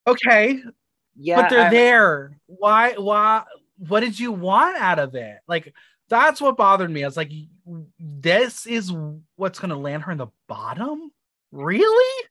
[0.05, 0.59] Okay.
[1.15, 1.41] Yeah.
[1.41, 1.69] But they're I...
[1.69, 2.37] there.
[2.47, 3.43] Why why
[3.77, 5.37] what did you want out of it?
[5.47, 5.73] Like
[6.09, 7.03] that's what bothered me.
[7.03, 7.31] I was like,
[7.99, 8.91] this is
[9.35, 11.11] what's gonna land her in the bottom?
[11.51, 12.25] Really?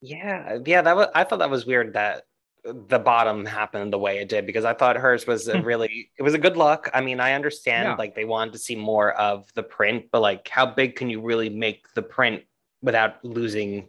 [0.00, 2.24] Yeah, yeah, that was I thought that was weird that
[2.64, 5.66] the bottom happened the way it did because I thought hers was a hmm.
[5.66, 6.90] really it was a good look.
[6.92, 7.94] I mean, I understand yeah.
[7.96, 11.20] like they wanted to see more of the print, but like how big can you
[11.20, 12.42] really make the print
[12.82, 13.88] without losing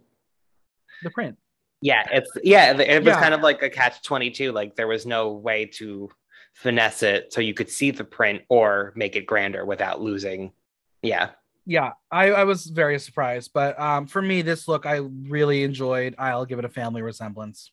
[1.02, 1.36] the print?
[1.80, 3.20] Yeah, it's yeah, it was yeah.
[3.20, 6.08] kind of like a catch 22 like there was no way to
[6.54, 10.52] finesse it so you could see the print or make it grander without losing.
[11.02, 11.30] Yeah.
[11.64, 16.16] Yeah, I, I was very surprised, but um, for me, this look I really enjoyed.
[16.18, 17.70] I'll give it a family resemblance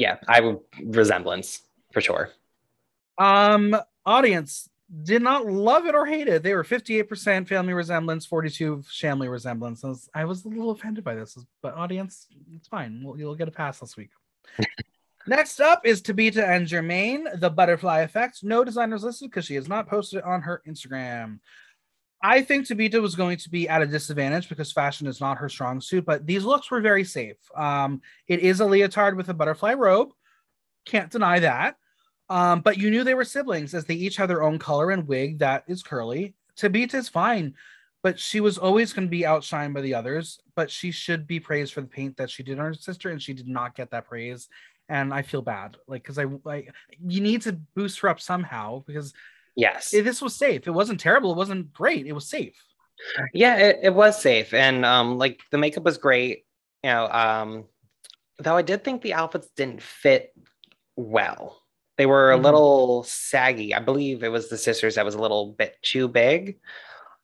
[0.00, 1.60] yeah, I would resemblance
[1.92, 2.30] for sure.
[3.18, 3.76] Um,
[4.06, 4.70] audience
[5.02, 6.42] did not love it or hate it.
[6.42, 9.84] They were 58% family resemblance, 42 family resemblance.
[9.84, 13.02] I was, I was a little offended by this, but audience, it's fine.
[13.04, 14.08] We'll, you'll get a pass this week.
[15.26, 18.42] Next up is Tabitha and Jermaine, the butterfly effect.
[18.42, 21.40] No designers listed because she has not posted it on her Instagram.
[22.22, 25.48] I think Tabitha was going to be at a disadvantage because fashion is not her
[25.48, 27.36] strong suit, but these looks were very safe.
[27.56, 30.10] Um, it is a leotard with a butterfly robe.
[30.84, 31.76] Can't deny that.
[32.28, 35.08] Um, but you knew they were siblings as they each have their own color and
[35.08, 36.34] wig that is curly.
[36.56, 37.54] Tabitha is fine,
[38.02, 40.38] but she was always going to be outshined by the others.
[40.54, 43.20] But she should be praised for the paint that she did on her sister, and
[43.20, 44.48] she did not get that praise.
[44.88, 46.72] And I feel bad, like because I like
[47.04, 49.12] you need to boost her up somehow because
[49.56, 49.90] Yes.
[49.90, 50.66] This was safe.
[50.66, 51.32] It wasn't terrible.
[51.32, 52.06] It wasn't great.
[52.06, 52.56] It was safe.
[53.32, 54.54] Yeah, it, it was safe.
[54.54, 56.44] And um, like the makeup was great.
[56.82, 57.64] You know, um,
[58.38, 60.34] though I did think the outfits didn't fit
[60.96, 61.62] well.
[61.96, 62.44] They were a mm-hmm.
[62.44, 63.74] little saggy.
[63.74, 66.58] I believe it was the sisters that was a little bit too big.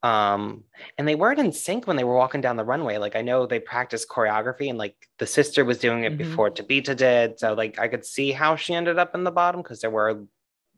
[0.03, 0.65] Um,
[0.99, 2.99] and they weren't in sync when they were walking down the runway.
[2.99, 6.29] Like I know they practiced choreography and like the sister was doing it mm-hmm.
[6.31, 7.39] before Tabitha did.
[7.39, 10.27] So like I could see how she ended up in the bottom because there were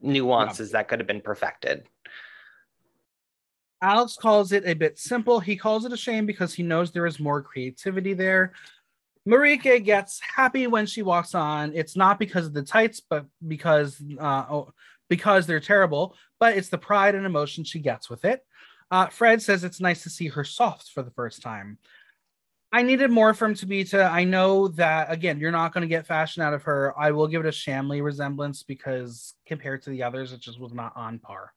[0.01, 0.79] nuances yeah.
[0.79, 1.85] that could have been perfected.
[3.81, 5.39] Alex calls it a bit simple.
[5.39, 8.53] He calls it a shame because he knows there is more creativity there.
[9.27, 11.73] Marieke gets happy when she walks on.
[11.75, 14.73] It's not because of the tights, but because uh, oh,
[15.09, 18.45] because they're terrible, but it's the pride and emotion she gets with it.
[18.91, 21.79] Uh, Fred says it's nice to see her soft for the first time.
[22.71, 24.05] I needed more from Tabitha.
[24.05, 26.93] I know that again, you're not going to get fashion out of her.
[26.99, 30.75] I will give it a Shamley resemblance because compared to the others, it just was
[30.75, 31.53] not on par.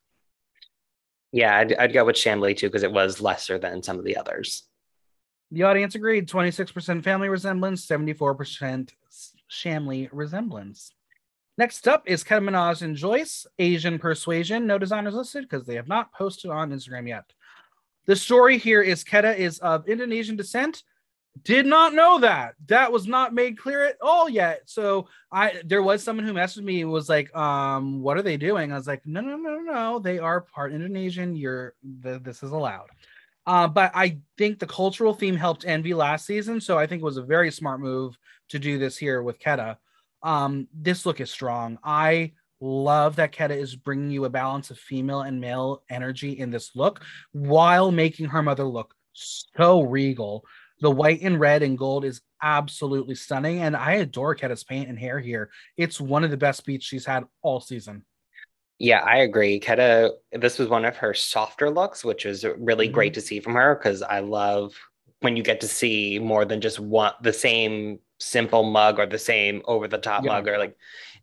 [1.33, 4.17] Yeah, I'd, I'd go with Shamley too because it was lesser than some of the
[4.17, 4.63] others.
[5.51, 8.89] The audience agreed 26% family resemblance, 74%
[9.49, 10.91] Shamley resemblance.
[11.57, 14.65] Next up is Keta Minaj and Joyce, Asian Persuasion.
[14.65, 17.25] No designers listed because they have not posted on Instagram yet.
[18.05, 20.83] The story here is Keta is of Indonesian descent.
[21.43, 22.55] Did not know that.
[22.67, 24.63] That was not made clear at all yet.
[24.65, 28.71] So I there was someone who messaged me was like, um, what are they doing?
[28.71, 31.35] I was like, no, no, no, no, they are part Indonesian.
[31.35, 32.89] You're the, this is allowed.
[33.47, 37.05] Uh, but I think the cultural theme helped Envy last season, so I think it
[37.05, 38.17] was a very smart move
[38.49, 39.77] to do this here with Keta.
[40.21, 41.79] Um, this look is strong.
[41.83, 46.51] I love that Keta is bringing you a balance of female and male energy in
[46.51, 47.01] this look
[47.31, 50.45] while making her mother look so regal.
[50.81, 54.97] The white and red and gold is absolutely stunning, and I adore Keta's paint and
[54.97, 55.49] hair here.
[55.77, 58.03] It's one of the best beats she's had all season.
[58.79, 59.59] Yeah, I agree.
[59.59, 62.95] Keta, this was one of her softer looks, which is really mm-hmm.
[62.95, 64.73] great to see from her because I love
[65.19, 69.19] when you get to see more than just one the same simple mug or the
[69.19, 70.31] same over the top yeah.
[70.31, 70.75] mug or like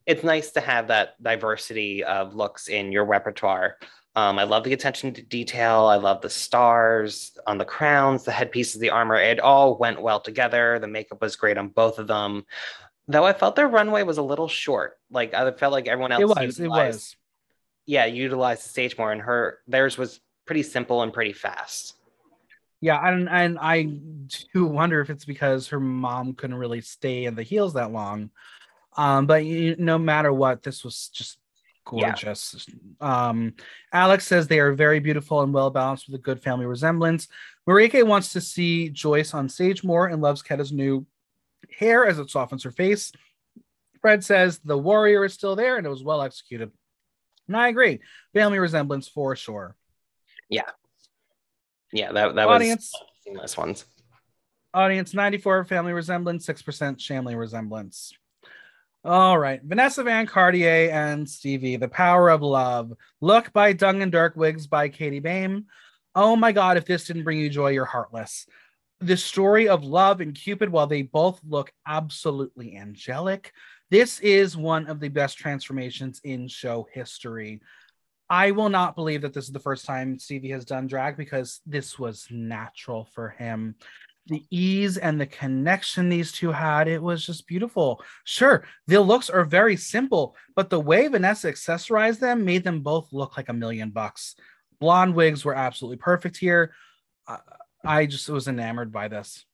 [0.06, 3.76] it's nice to have that diversity of looks in your repertoire.
[4.18, 5.84] Um, I love the attention to detail.
[5.84, 9.14] I love the stars on the crowns, the headpieces, the armor.
[9.14, 10.80] It all went well together.
[10.80, 12.44] The makeup was great on both of them.
[13.06, 14.98] Though I felt their runway was a little short.
[15.08, 16.22] Like I felt like everyone else.
[16.22, 16.58] It was.
[16.58, 17.16] It was
[17.86, 21.94] yeah, utilized the stage more, and her theirs was pretty simple and pretty fast.
[22.80, 23.82] Yeah, and and I
[24.52, 28.30] do wonder if it's because her mom couldn't really stay in the heels that long.
[28.96, 31.37] Um, but you, no matter what, this was just
[31.88, 32.66] gorgeous.
[33.00, 33.28] Yeah.
[33.28, 33.54] Um,
[33.92, 37.28] Alex says they are very beautiful and well balanced with a good family resemblance.
[37.66, 41.06] Marieke wants to see Joyce on stage more and loves Keta's new
[41.76, 43.12] hair as it softens her face.
[44.00, 46.70] Fred says the warrior is still there and it was well executed.
[47.46, 48.00] And I agree.
[48.34, 49.74] Family resemblance for sure.
[50.48, 50.70] Yeah.
[51.92, 53.86] Yeah, that, that audience, was seamless ones.
[54.74, 58.12] Audience 94 family resemblance, 6% Shamley resemblance.
[59.04, 59.60] All right.
[59.62, 62.92] Vanessa Van Cartier and Stevie, The Power of Love.
[63.20, 65.66] Look by Duncan Dirk, wigs by Katie Bame.
[66.14, 68.46] Oh my God, if this didn't bring you joy, you're heartless.
[69.00, 73.52] The story of love and Cupid, while they both look absolutely angelic,
[73.90, 77.60] this is one of the best transformations in show history.
[78.28, 81.60] I will not believe that this is the first time Stevie has done drag because
[81.64, 83.76] this was natural for him.
[84.28, 88.02] The ease and the connection these two had, it was just beautiful.
[88.24, 93.12] Sure, the looks are very simple, but the way Vanessa accessorized them made them both
[93.12, 94.36] look like a million bucks.
[94.80, 96.72] Blonde wigs were absolutely perfect here.
[97.84, 99.44] I just was enamored by this.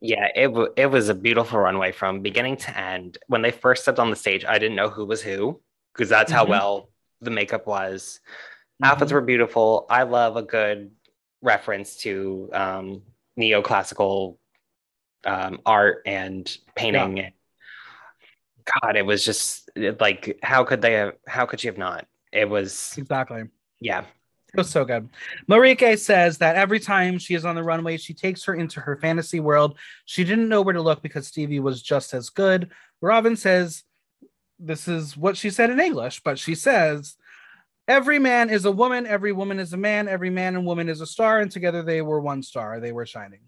[0.00, 3.18] Yeah, it w- it was a beautiful runway from beginning to end.
[3.28, 5.60] When they first stepped on the stage, I didn't know who was who
[5.92, 6.50] because that's how mm-hmm.
[6.50, 6.90] well
[7.20, 8.20] the makeup was.
[8.82, 8.90] Mm-hmm.
[8.90, 9.86] Outfits were beautiful.
[9.88, 10.90] I love a good
[11.40, 13.02] reference to um,
[13.38, 14.36] neoclassical
[15.24, 17.16] um, art and painting.
[17.16, 17.30] Yeah.
[18.82, 21.14] God, it was just like how could they have?
[21.26, 22.06] How could she have not?
[22.32, 23.44] It was exactly.
[23.80, 24.04] Yeah,
[24.54, 25.08] it was so good.
[25.50, 28.96] Marieke says that every time she is on the runway, she takes her into her
[28.96, 29.78] fantasy world.
[30.04, 32.70] She didn't know where to look because Stevie was just as good.
[33.00, 33.82] Robin says,
[34.58, 37.16] this is what she said in English, but she says,
[37.88, 41.00] every man is a woman, every woman is a man, every man and woman is
[41.00, 42.80] a star, and together they were one star.
[42.80, 43.40] They were shining.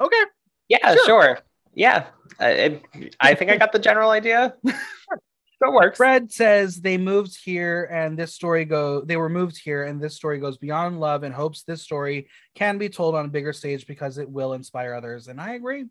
[0.00, 0.22] Okay.
[0.68, 1.06] Yeah, sure.
[1.06, 1.38] sure.
[1.74, 2.06] Yeah.
[2.40, 2.82] It,
[3.20, 4.54] I think I got the general idea.
[4.64, 5.96] that works.
[5.96, 10.16] Fred says they moved here and this story go they were moved here and this
[10.16, 13.86] story goes beyond love and hopes this story can be told on a bigger stage
[13.86, 15.28] because it will inspire others.
[15.28, 15.86] And I agree.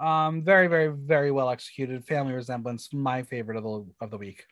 [0.00, 2.04] Um, very, very, very well executed.
[2.06, 4.46] Family resemblance, my favorite of the of the week.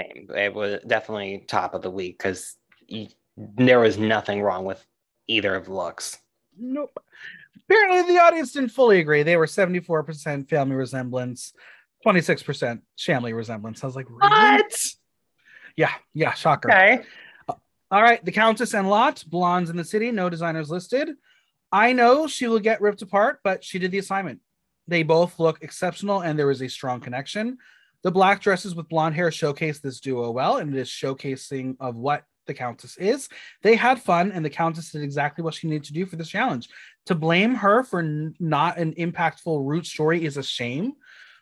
[0.00, 0.28] Same.
[0.34, 2.56] It was definitely top of the week because
[3.36, 4.84] there was nothing wrong with
[5.26, 6.18] either of the looks.
[6.58, 6.98] Nope.
[7.68, 9.22] Apparently, the audience didn't fully agree.
[9.22, 11.52] They were 74% family resemblance,
[12.04, 13.82] 26% Shamley resemblance.
[13.82, 14.18] I was like, really?
[14.20, 14.86] what?
[15.76, 16.70] Yeah, yeah, shocker.
[16.70, 17.02] Okay.
[17.48, 17.54] Uh,
[17.90, 21.10] all right, the Countess and Lot, blondes in the city, no designers listed.
[21.70, 24.40] I know she will get ripped apart, but she did the assignment.
[24.88, 27.58] They both look exceptional, and there is a strong connection.
[28.02, 31.96] The black dresses with blonde hair showcase this duo well, and it is showcasing of
[31.96, 33.28] what the Countess is.
[33.62, 36.28] They had fun, and the Countess did exactly what she needed to do for this
[36.28, 36.68] challenge.
[37.06, 40.94] To blame her for n- not an impactful root story is a shame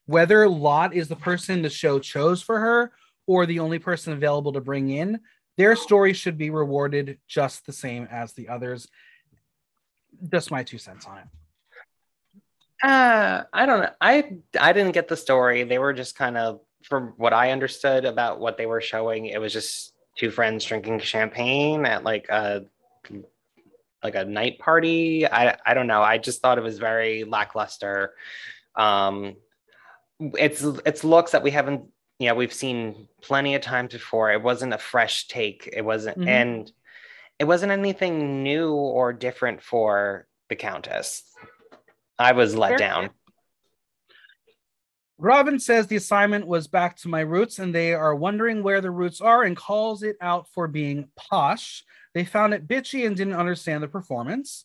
[0.08, 2.92] whether Lot is the person the show chose for her
[3.26, 5.20] or the only person available to bring in,
[5.58, 8.88] their story should be rewarded just the same as the others.
[10.32, 11.24] Just my two cents on it.
[12.82, 13.90] Uh, I don't know.
[14.00, 15.64] I I didn't get the story.
[15.64, 19.40] They were just kind of, from what I understood about what they were showing, it
[19.40, 22.64] was just two friends drinking champagne at like a
[24.02, 25.26] like a night party.
[25.26, 26.02] I I don't know.
[26.02, 28.14] I just thought it was very lackluster.
[28.76, 29.36] Um,
[30.20, 31.82] it's it's looks that we haven't
[32.18, 34.32] you know we've seen plenty of times before.
[34.32, 35.68] It wasn't a fresh take.
[35.72, 36.28] It wasn't mm-hmm.
[36.28, 36.72] and
[37.38, 41.22] it wasn't anything new or different for the Countess.
[42.18, 42.78] I was let Fair.
[42.78, 43.10] down.
[45.20, 48.90] Robin says the assignment was back to my roots and they are wondering where the
[48.90, 51.84] roots are and calls it out for being posh.
[52.14, 54.64] They found it bitchy and didn't understand the performance.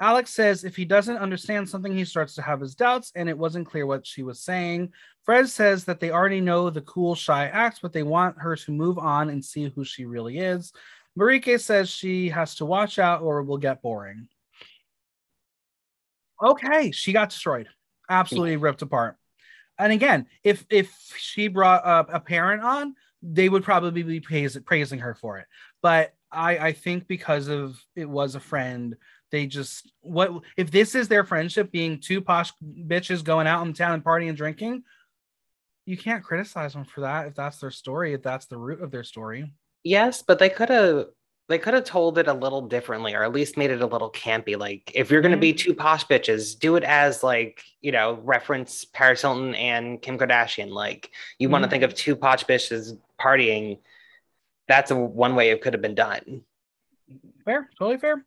[0.00, 3.38] Alex says if he doesn't understand something, he starts to have his doubts, and it
[3.38, 4.92] wasn't clear what she was saying.
[5.24, 8.72] Fred says that they already know the cool, shy acts, but they want her to
[8.72, 10.72] move on and see who she really is.
[11.16, 14.26] Marieke says she has to watch out or it will get boring.
[16.42, 17.68] Okay, she got destroyed,
[18.08, 19.16] absolutely ripped apart.
[19.78, 24.58] And again, if if she brought a, a parent on, they would probably be praise,
[24.64, 25.46] praising her for it.
[25.82, 28.96] But I I think because of it was a friend,
[29.30, 33.72] they just what if this is their friendship being two posh bitches going out in
[33.72, 34.82] town and partying and drinking,
[35.86, 38.90] you can't criticize them for that if that's their story, if that's the root of
[38.90, 39.52] their story.
[39.84, 41.06] Yes, but they could have
[41.52, 44.10] they could have told it a little differently or at least made it a little
[44.10, 45.70] campy like if you're going to be mm-hmm.
[45.70, 50.70] two posh bitches do it as like you know reference paris hilton and kim kardashian
[50.70, 51.52] like you mm-hmm.
[51.52, 53.78] want to think of two posh bitches partying
[54.68, 56.42] that's a one way it could have been done.
[57.44, 58.24] Fair totally fair.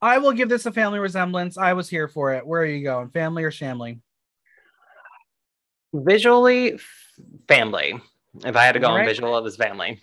[0.00, 1.56] I will give this a family resemblance.
[1.56, 2.46] I was here for it.
[2.46, 4.00] Where are you going family or shamley
[5.92, 6.78] visually
[7.46, 7.94] family.
[8.44, 10.02] If i had to go on visual it was family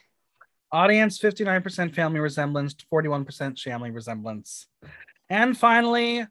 [0.73, 3.25] Audience 59% family resemblance, 41%
[3.57, 4.67] Shamley resemblance.
[5.29, 6.25] And finally,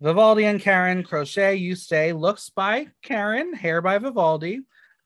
[0.00, 4.62] Vivaldi and Karen crochet you stay looks by Karen, hair by Vivaldi.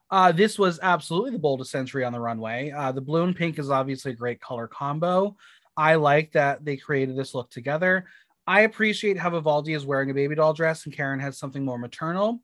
[0.09, 2.71] Uh, this was absolutely the boldest entry on the runway.
[2.71, 5.37] Uh, the blue and pink is obviously a great color combo.
[5.77, 8.05] I like that they created this look together.
[8.47, 11.77] I appreciate how Vivaldi is wearing a baby doll dress and Karen has something more
[11.77, 12.41] maternal.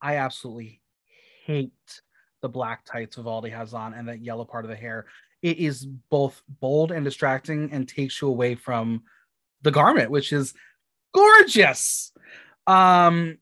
[0.00, 0.80] I absolutely
[1.44, 1.72] hate
[2.40, 5.06] the black tights Vivaldi has on and that yellow part of the hair
[5.46, 9.04] it is both bold and distracting and takes you away from
[9.62, 10.54] the garment, which is
[11.14, 12.10] gorgeous.
[12.66, 13.38] Um,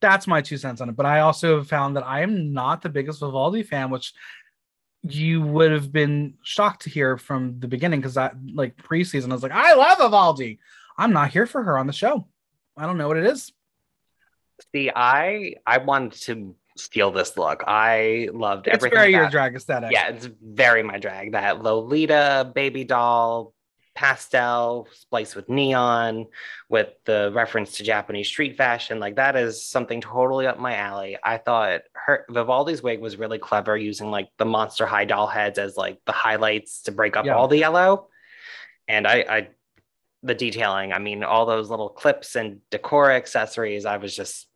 [0.00, 0.96] that's my two cents on it.
[0.96, 4.14] But I also found that I am not the biggest Vivaldi fan, which
[5.02, 9.34] you would have been shocked to hear from the beginning because I like preseason, I
[9.34, 10.58] was like, I love Vivaldi.
[10.96, 12.26] I'm not here for her on the show.
[12.78, 13.52] I don't know what it is.
[14.74, 17.64] See, I I wanted to steal this look.
[17.66, 18.96] I loved it's everything.
[18.96, 19.90] It's very that, your drag aesthetic.
[19.92, 21.32] Yeah, it's very my drag.
[21.32, 23.54] That Lolita baby doll
[23.98, 26.24] pastel spliced with neon
[26.68, 29.00] with the reference to Japanese street fashion.
[29.00, 31.18] Like that is something totally up my alley.
[31.22, 35.58] I thought her Vivaldi's wig was really clever using like the monster high doll heads
[35.58, 37.34] as like the highlights to break up yeah.
[37.34, 38.06] all the yellow.
[38.86, 39.48] And I, I
[40.22, 44.46] the detailing, I mean, all those little clips and decor accessories, I was just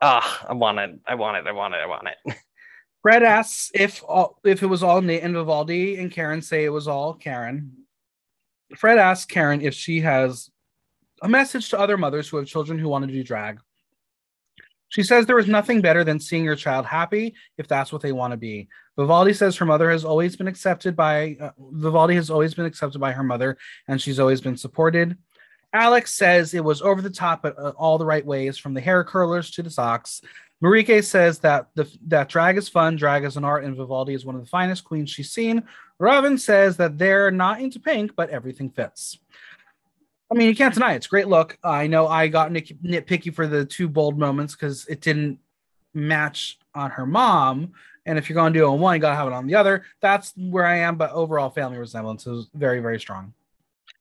[0.00, 2.36] ah, oh, I want it, I want it, I want it, I want it.
[3.02, 6.70] Fred asks if all, if it was all Nate and Vivaldi, and Karen say it
[6.70, 7.72] was all Karen.
[8.76, 10.50] Fred asks Karen if she has
[11.22, 13.60] a message to other mothers who have children who want to do drag.
[14.88, 18.12] She says there is nothing better than seeing your child happy if that's what they
[18.12, 18.68] want to be.
[18.96, 22.98] Vivaldi says her mother has always been accepted by uh, Vivaldi has always been accepted
[22.98, 25.16] by her mother and she's always been supported.
[25.76, 28.80] Alex says it was over the top but uh, all the right ways, from the
[28.80, 30.22] hair curlers to the socks.
[30.64, 34.24] Marieke says that the that drag is fun, drag is an art, and Vivaldi is
[34.24, 35.62] one of the finest queens she's seen.
[35.98, 39.18] Robin says that they're not into pink, but everything fits.
[40.30, 40.96] I mean, you can't deny it.
[40.96, 41.56] it's great look.
[41.62, 45.38] I know I got nit- nitpicky for the two bold moments because it didn't
[45.94, 47.72] match on her mom.
[48.06, 49.46] And if you're going to do it on one, you got to have it on
[49.46, 49.84] the other.
[50.00, 50.96] That's where I am.
[50.96, 53.34] But overall, family resemblance is very, very strong.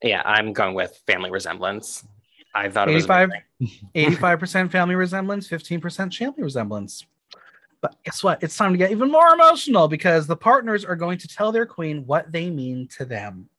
[0.01, 2.05] Yeah, I'm going with family resemblance.
[2.53, 3.29] I thought 85,
[3.95, 7.05] 85% family resemblance, 15% family resemblance.
[7.81, 8.41] But guess what?
[8.41, 11.65] It's time to get even more emotional because the partners are going to tell their
[11.65, 13.49] queen what they mean to them.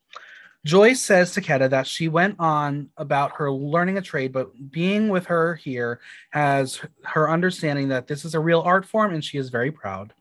[0.64, 5.09] Joyce says to Keta that she went on about her learning a trade, but being
[5.11, 9.39] with her here has her understanding that this is a real art form and she
[9.39, 10.12] is very proud.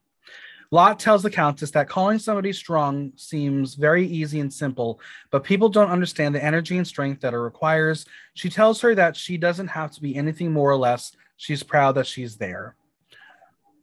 [0.76, 5.00] Lot tells the Countess that calling somebody strong seems very easy and simple,
[5.32, 8.06] but people don't understand the energy and strength that it requires.
[8.34, 11.14] She tells her that she doesn't have to be anything more or less.
[11.38, 12.76] She's proud that she's there.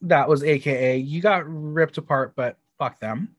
[0.02, 0.98] that was AKA.
[0.98, 3.36] You got ripped apart, but fuck them.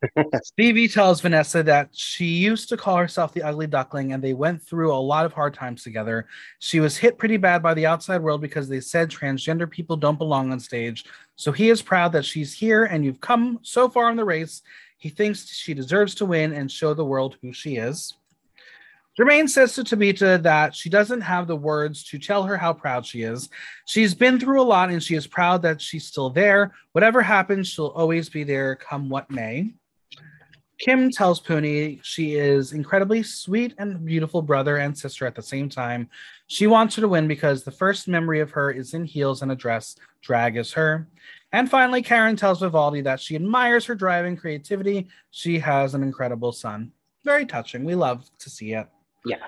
[0.44, 4.62] Stevie tells Vanessa that she used to call herself the ugly duckling and they went
[4.62, 6.28] through a lot of hard times together.
[6.60, 10.18] She was hit pretty bad by the outside world because they said transgender people don't
[10.18, 11.04] belong on stage.
[11.38, 14.60] So he is proud that she's here and you've come so far in the race.
[14.98, 18.12] He thinks she deserves to win and show the world who she is.
[19.16, 23.06] Jermaine says to Tabitha that she doesn't have the words to tell her how proud
[23.06, 23.50] she is.
[23.86, 26.74] She's been through a lot and she is proud that she's still there.
[26.90, 29.74] Whatever happens, she'll always be there, come what may.
[30.78, 35.68] Kim tells Puny she is incredibly sweet and beautiful brother and sister at the same
[35.68, 36.08] time.
[36.46, 39.50] She wants her to win because the first memory of her is in heels and
[39.50, 39.96] a dress.
[40.22, 41.08] Drag is her.
[41.50, 45.08] And finally, Karen tells Vivaldi that she admires her drive and creativity.
[45.30, 46.92] She has an incredible son.
[47.24, 47.84] Very touching.
[47.84, 48.86] We love to see it.
[49.26, 49.38] Yeah.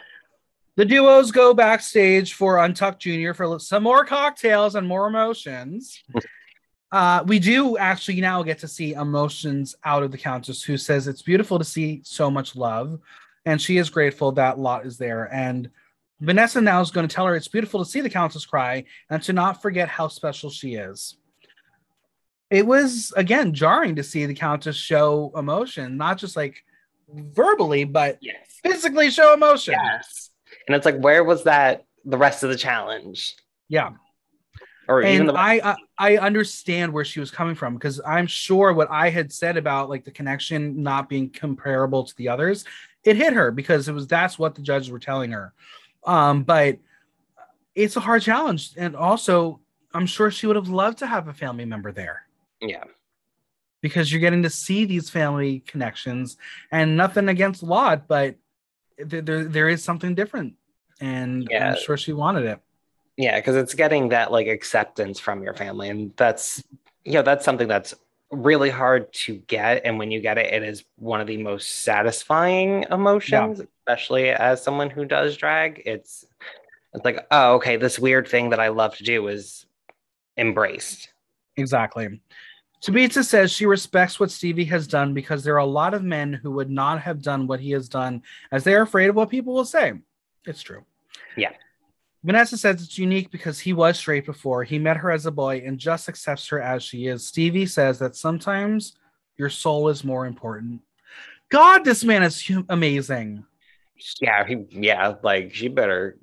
[0.77, 6.03] The duos go backstage for Untucked Junior for some more cocktails and more emotions.
[6.93, 11.07] uh, we do actually now get to see emotions out of the Countess, who says
[11.07, 12.99] it's beautiful to see so much love,
[13.45, 15.33] and she is grateful that Lot is there.
[15.33, 15.71] And
[16.21, 19.23] Vanessa now is going to tell her it's beautiful to see the Countess cry and
[19.23, 21.17] to not forget how special she is.
[22.51, 26.65] It was again jarring to see the Countess show emotion, not just like
[27.09, 28.59] verbally, but yes.
[28.65, 29.75] physically show emotion.
[29.81, 30.31] Yes.
[30.67, 33.37] And it's like, where was that the rest of the challenge?
[33.69, 33.93] Yeah.
[34.91, 38.73] Or and the- I, I I understand where she was coming from because I'm sure
[38.73, 42.65] what I had said about like the connection not being comparable to the others,
[43.05, 45.53] it hit her because it was that's what the judges were telling her.
[46.05, 46.79] Um, but
[47.75, 49.61] it's a hard challenge, and also
[49.95, 52.23] I'm sure she would have loved to have a family member there.
[52.61, 52.85] Yeah
[53.81, 56.37] because you're getting to see these family connections
[56.71, 58.37] and nothing against Lot, but
[58.99, 60.55] there, there, there is something different.
[61.01, 61.71] And yeah.
[61.71, 62.61] I'm sure she wanted it.
[63.21, 65.91] Yeah, because it's getting that like acceptance from your family.
[65.91, 66.65] And that's,
[67.05, 67.95] you know, that's something that's
[68.31, 69.83] really hard to get.
[69.85, 73.65] And when you get it, it is one of the most satisfying emotions, yeah.
[73.81, 75.83] especially as someone who does drag.
[75.85, 76.25] It's,
[76.95, 79.67] it's like, oh, okay, this weird thing that I love to do is
[80.39, 81.11] embraced.
[81.59, 82.23] Exactly.
[82.81, 86.33] Tabitha says she respects what Stevie has done because there are a lot of men
[86.33, 89.29] who would not have done what he has done as they are afraid of what
[89.29, 89.93] people will say.
[90.47, 90.87] It's true.
[91.37, 91.51] Yeah.
[92.23, 94.63] Vanessa says it's unique because he was straight before.
[94.63, 97.27] He met her as a boy and just accepts her as she is.
[97.27, 98.97] Stevie says that sometimes
[99.39, 100.83] your soul is more important.
[101.49, 103.45] God, this man is amazing.
[104.21, 106.19] Yeah, he, yeah, like she better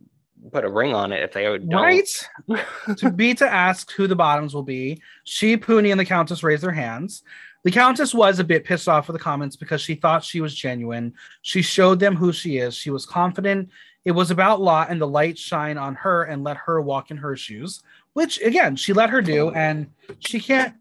[0.52, 1.68] put a ring on it if they don't.
[1.68, 2.08] Right?
[2.98, 5.02] Tabitha asks who the bottoms will be.
[5.24, 7.24] She, Puny, and the Countess raise their hands.
[7.64, 10.56] The Countess was a bit pissed off with the comments because she thought she was
[10.56, 11.14] genuine.
[11.42, 12.76] She showed them who she is.
[12.76, 13.70] She was confident.
[14.08, 17.18] It was about Lot and the light shine on her and let her walk in
[17.18, 17.84] her shoes,
[18.14, 19.88] which again, she let her do, and
[20.20, 20.76] she can't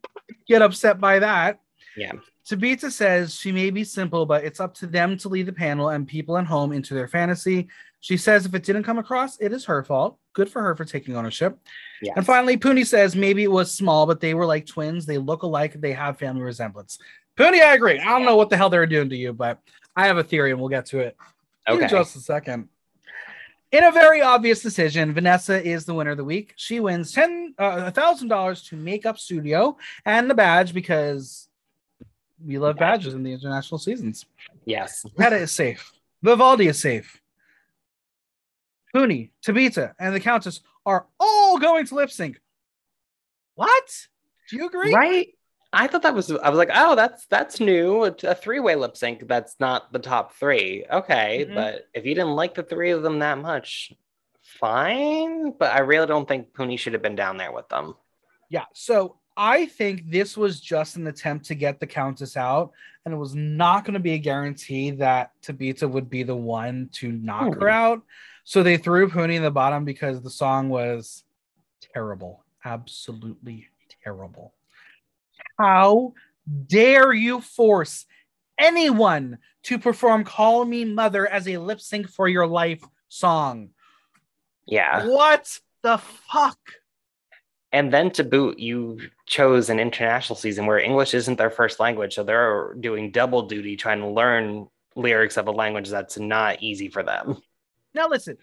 [0.46, 1.58] get upset by that.
[1.96, 2.12] Yeah.
[2.44, 5.88] Tabitha says she may be simple, but it's up to them to lead the panel
[5.88, 7.66] and people at home into their fantasy.
[7.98, 10.18] She says if it didn't come across, it is her fault.
[10.32, 11.58] Good for her for taking ownership.
[12.00, 12.14] Yes.
[12.16, 15.04] And finally, Puny says maybe it was small, but they were like twins.
[15.04, 15.80] They look alike.
[15.80, 17.00] They have family resemblance.
[17.34, 17.98] Puny, I agree.
[17.98, 19.58] I don't know what the hell they were doing to you, but
[19.96, 21.16] I have a theory and we'll get to it
[21.68, 21.82] okay.
[21.82, 22.68] in just a second.
[23.76, 26.54] In a very obvious decision, Vanessa is the winner of the week.
[26.56, 31.46] She wins ten uh, thousand dollars to Makeup Studio and the badge because
[32.42, 34.24] we love badges in the international seasons.
[34.64, 35.92] Yes, Keta is safe.
[36.22, 37.20] Vivaldi is safe.
[38.94, 42.40] Puny, Tabitha, and the Countess are all going to lip sync.
[43.56, 44.06] What?
[44.48, 44.94] Do you agree?
[44.94, 45.28] Right.
[45.72, 46.30] I thought that was.
[46.30, 48.04] I was like, oh, that's that's new.
[48.04, 49.26] A three way lip sync.
[49.26, 50.84] That's not the top three.
[50.90, 51.54] Okay, mm-hmm.
[51.54, 53.92] but if you didn't like the three of them that much,
[54.42, 55.52] fine.
[55.58, 57.94] But I really don't think Puny should have been down there with them.
[58.48, 58.64] Yeah.
[58.72, 62.72] So I think this was just an attempt to get the Countess out,
[63.04, 66.88] and it was not going to be a guarantee that Tabitha would be the one
[66.94, 67.60] to knock hmm.
[67.60, 68.02] her out.
[68.44, 71.24] So they threw Puny in the bottom because the song was
[71.80, 73.68] terrible, absolutely
[74.04, 74.54] terrible.
[75.58, 76.14] How
[76.66, 78.06] dare you force
[78.58, 83.70] anyone to perform Call Me Mother as a lip sync for your life song?
[84.66, 85.06] Yeah.
[85.06, 86.58] What the fuck?
[87.72, 92.14] And then to boot, you chose an international season where English isn't their first language.
[92.14, 96.88] So they're doing double duty trying to learn lyrics of a language that's not easy
[96.88, 97.36] for them.
[97.96, 98.36] Now, listen,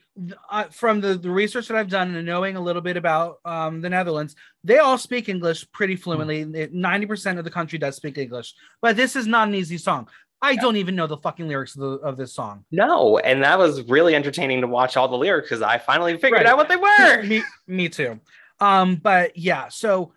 [0.49, 3.81] uh, from the, the research that I've done and knowing a little bit about um,
[3.81, 6.43] the Netherlands, they all speak English pretty fluently.
[6.43, 10.07] 90% of the country does speak English, but this is not an easy song.
[10.41, 10.61] I yeah.
[10.61, 12.65] don't even know the fucking lyrics of, the, of, this song.
[12.71, 16.41] No, and that was really entertaining to watch all the lyrics because I finally figured
[16.41, 16.47] right.
[16.47, 17.21] out what they were.
[17.27, 18.19] me, me too.
[18.59, 20.13] Um, but yeah, so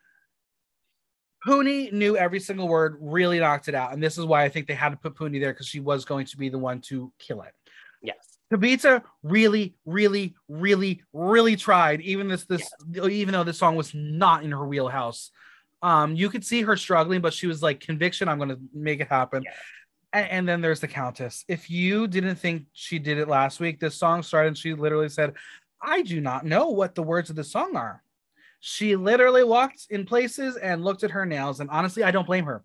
[1.45, 3.93] Puny knew every single word, really knocked it out.
[3.93, 6.07] And this is why I think they had to put Puny there because she was
[6.07, 7.53] going to be the one to kill it.
[8.07, 8.39] Yes.
[8.51, 13.07] Tabitha really, really, really, really tried, even this this yeah.
[13.07, 15.31] even though this song was not in her wheelhouse.
[15.83, 19.09] Um, you could see her struggling, but she was like, conviction, I'm gonna make it
[19.09, 19.43] happen.
[19.45, 19.53] Yeah.
[20.13, 21.45] And, and then there's the Countess.
[21.49, 25.09] If you didn't think she did it last week, this song started and she literally
[25.09, 25.35] said,
[25.83, 28.03] I do not know what the words of the song are.
[28.61, 31.61] She literally walked in places and looked at her nails.
[31.61, 32.63] And honestly, I don't blame her.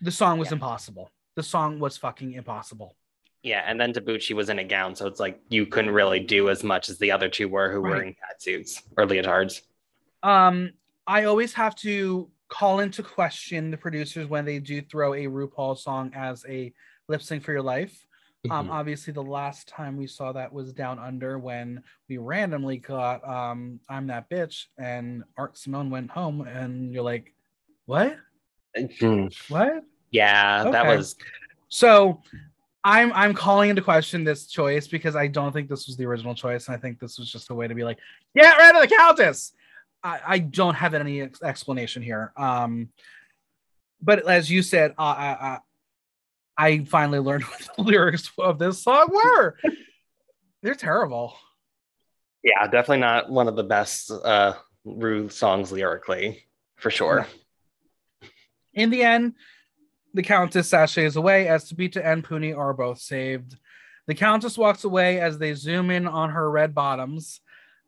[0.00, 1.10] The song was impossible.
[1.36, 2.96] The song was fucking impossible.
[3.44, 6.48] Yeah, and then Tabitha was in a gown, so it's like you couldn't really do
[6.48, 7.90] as much as the other two were who right.
[7.90, 9.60] were in cat suits or leotards.
[10.22, 10.72] Um,
[11.06, 15.76] I always have to call into question the producers when they do throw a RuPaul
[15.76, 16.72] song as a
[17.06, 18.06] lip sync for your life.
[18.46, 18.70] Um, mm-hmm.
[18.70, 23.28] Um, obviously, the last time we saw that was Down Under when we randomly got
[23.28, 27.34] um, "I'm That Bitch" and Art Simone went home, and you're like,
[27.84, 28.16] "What?
[28.74, 29.52] Mm-hmm.
[29.52, 30.70] What?" Yeah, okay.
[30.70, 31.16] that was.
[31.68, 32.22] So,
[32.84, 36.34] I'm I'm calling into question this choice because I don't think this was the original
[36.34, 37.98] choice, and I think this was just a way to be like,
[38.36, 39.52] "Get rid of the Countess."
[40.02, 42.32] I, I don't have any ex- explanation here.
[42.36, 42.90] Um,
[44.02, 45.58] but as you said, uh, I, uh,
[46.58, 49.56] I finally learned what the lyrics of this song were.
[50.62, 51.36] They're terrible.
[52.42, 54.54] Yeah, definitely not one of the best uh
[54.84, 56.44] Rue songs lyrically,
[56.76, 57.26] for sure.
[58.74, 59.32] In the end,
[60.14, 63.56] the Countess sachets away as Tabitha and Puny are both saved.
[64.06, 67.40] The Countess walks away as they zoom in on her red bottoms.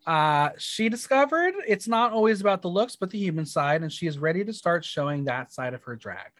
[0.07, 4.07] Uh, she discovered it's not always about the looks, but the human side, and she
[4.07, 6.31] is ready to start showing that side of her drag.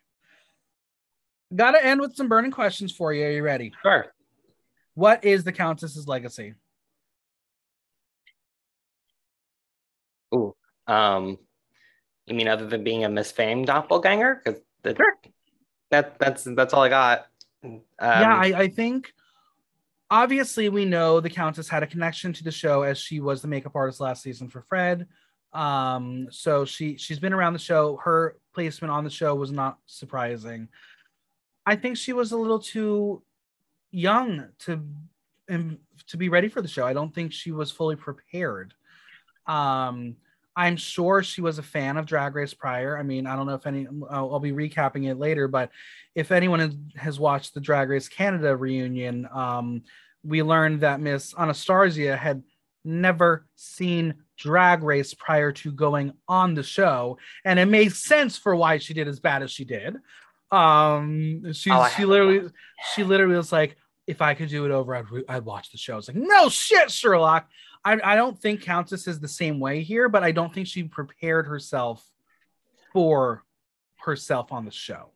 [1.55, 3.25] Got to end with some burning questions for you.
[3.25, 3.73] Are you ready?
[3.83, 4.07] Sure.
[4.95, 6.55] What is the Countess's legacy?
[10.35, 10.57] Ooh,
[10.89, 11.39] um,
[12.27, 14.43] you mean other than being a Miss Fame doppelganger?
[14.45, 15.15] Because the sure.
[15.91, 17.27] That that's that's all I got.
[17.65, 19.13] Um, yeah, I, I think
[20.11, 23.49] obviously we know the Countess had a connection to the show as she was the
[23.49, 25.07] makeup artist last season for Fred.
[25.53, 27.97] Um, so she she's been around the show.
[27.97, 30.69] Her placement on the show was not surprising.
[31.65, 33.23] I think she was a little too
[33.91, 34.83] young to
[35.49, 36.87] to be ready for the show.
[36.87, 38.75] I don't think she was fully prepared.
[39.47, 40.17] Um,
[40.57, 42.97] I'm sure she was a fan of Drag Race prior.
[42.97, 45.71] I mean, I don't know if any, I'll, I'll be recapping it later, but
[46.15, 49.83] if anyone has, watched the Drag Race Canada reunion, um,
[50.25, 52.43] we learned that Miss Anastasia had
[52.85, 58.57] never seen Drag Race prior to going on the show, and it made sense for
[58.57, 59.97] why she did as bad as she did.
[60.51, 62.51] Um, she oh, she literally
[62.95, 63.77] she literally was like,
[64.07, 65.99] if I could do it over, I'd, I'd watch the show.
[65.99, 67.49] It's like, no shit, Sherlock.
[67.87, 70.83] I, I don't think Countess is the same way here, but I don't think she
[70.83, 72.05] prepared herself
[72.93, 73.45] for
[73.99, 75.13] herself on the show.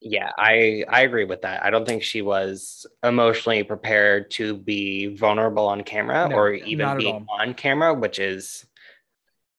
[0.00, 1.64] Yeah, I I agree with that.
[1.64, 6.96] I don't think she was emotionally prepared to be vulnerable on camera no, or even
[6.96, 8.66] be on camera, which is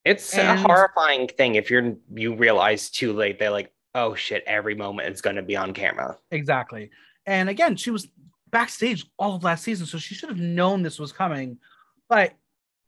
[0.06, 4.43] it's and, a horrifying thing if you're you realize too late that like oh shit
[4.48, 6.18] every moment is going to be on camera.
[6.32, 6.91] Exactly.
[7.26, 8.08] And again, she was
[8.52, 11.58] backstage all of last season, so she should have known this was coming.
[12.08, 12.34] But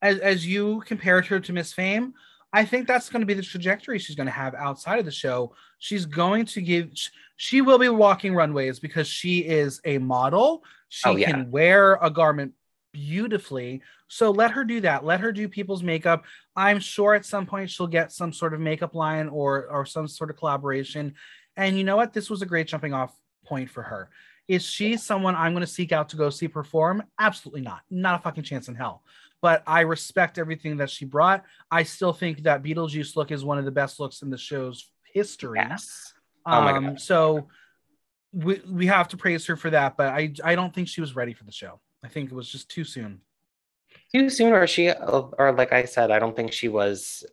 [0.02, 2.14] as as you compared her to Miss Fame,
[2.52, 5.12] I think that's going to be the trajectory she's going to have outside of the
[5.12, 5.54] show.
[5.78, 6.92] She's going to give,
[7.36, 10.64] she will be walking runways because she is a model.
[10.90, 11.30] She oh, yeah.
[11.30, 12.54] can wear a garment
[12.92, 13.82] beautifully.
[14.08, 15.06] So let her do that.
[15.06, 16.26] Let her do people's makeup.
[16.56, 20.08] I'm sure at some point she'll get some sort of makeup line or or some
[20.08, 21.14] sort of collaboration.
[21.56, 22.14] And you know what?
[22.14, 23.14] This was a great jumping off
[23.46, 24.10] point for her.
[24.48, 27.04] Is she someone I'm going to seek out to go see perform?
[27.20, 27.82] Absolutely not.
[27.92, 29.04] Not a fucking chance in hell
[29.42, 31.44] but I respect everything that she brought.
[31.72, 34.90] I still think that Beetlejuice look is one of the best looks in the show's
[35.14, 35.60] history.
[35.60, 36.14] Yes.
[36.46, 37.02] Oh my um, God.
[37.02, 37.48] So
[38.32, 41.16] we we have to praise her for that, but I I don't think she was
[41.16, 41.80] ready for the show.
[42.04, 43.22] I think it was just too soon.
[44.14, 47.24] Too soon, or she, or like I said, I don't think she was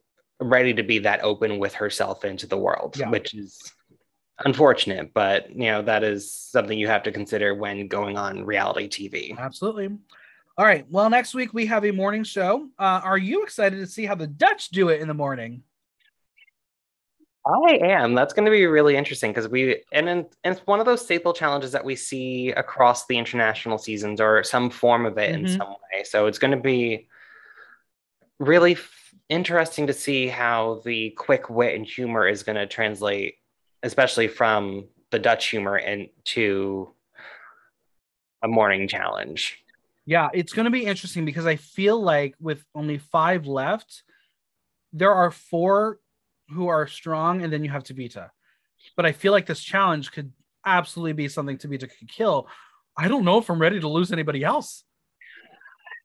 [0.40, 3.08] ready to be that open with herself into the world, yeah.
[3.08, 3.72] which is
[4.44, 5.12] unfortunate.
[5.14, 9.38] But you know that is something you have to consider when going on reality TV.
[9.38, 9.90] Absolutely.
[10.58, 10.86] All right.
[10.88, 12.68] Well, next week we have a morning show.
[12.78, 15.62] Uh, are you excited to see how the Dutch do it in the morning?
[17.46, 18.14] I am.
[18.14, 21.32] That's going to be really interesting because we and, and it's one of those staple
[21.32, 25.46] challenges that we see across the international seasons or some form of it mm-hmm.
[25.46, 26.04] in some way.
[26.04, 27.06] So it's going to be
[28.38, 33.36] really f- interesting to see how the quick wit and humor is going to translate,
[33.82, 36.92] especially from the Dutch humor into
[38.42, 39.62] a morning challenge.
[40.06, 44.04] Yeah, it's going to be interesting because I feel like with only five left,
[44.92, 45.98] there are four
[46.50, 48.30] who are strong, and then you have Tabitha.
[48.96, 50.32] but I feel like this challenge could
[50.64, 52.48] absolutely be something Tabitha could kill.
[52.96, 54.84] I don't know if I'm ready to lose anybody else.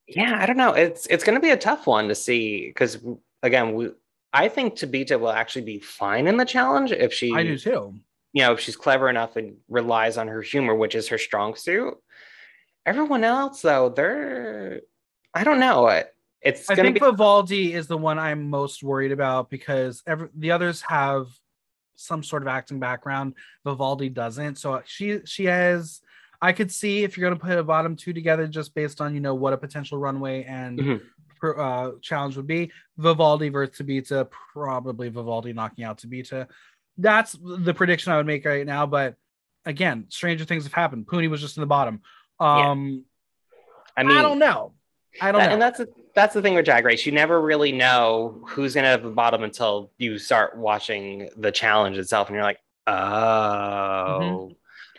[0.08, 0.74] Yeah, I don't know.
[0.74, 2.98] It's it's going to be a tough one to see because
[3.44, 3.92] again, we,
[4.34, 7.34] I think Tabitha will actually be fine in the challenge if she.
[7.34, 7.96] I do too.
[8.34, 11.56] You know, if she's clever enough and relies on her humor, which is her strong
[11.56, 11.96] suit.
[12.86, 14.82] Everyone else, though, they're.
[15.34, 16.04] I don't know.
[16.42, 16.70] It's.
[16.70, 20.82] I think be- Vivaldi is the one I'm most worried about because every the others
[20.82, 21.28] have
[21.96, 23.36] some sort of acting background.
[23.64, 24.58] Vivaldi doesn't.
[24.58, 26.02] So she she has
[26.42, 29.14] I could see if you're going to put a bottom two together just based on
[29.14, 31.60] you know what a potential runway and mm-hmm.
[31.60, 32.72] uh, challenge would be.
[32.98, 36.48] Vivaldi versus Tabitha, probably Vivaldi knocking out Tabitha.
[36.98, 38.88] That's the prediction I would make right now.
[38.88, 39.16] But
[39.66, 41.08] again, stranger things have happened.
[41.08, 42.02] Puny was just in the bottom.
[42.42, 43.06] Um,
[43.54, 43.60] yeah.
[43.98, 44.74] I mean, I don't know.
[45.22, 45.54] I don't that, know.
[45.54, 47.06] And that's a, that's the thing with Drag Race.
[47.06, 51.52] You never really know who's going to have the bottom until you start watching the
[51.52, 52.94] challenge itself, and you're like, oh.
[54.22, 54.54] Mm-hmm.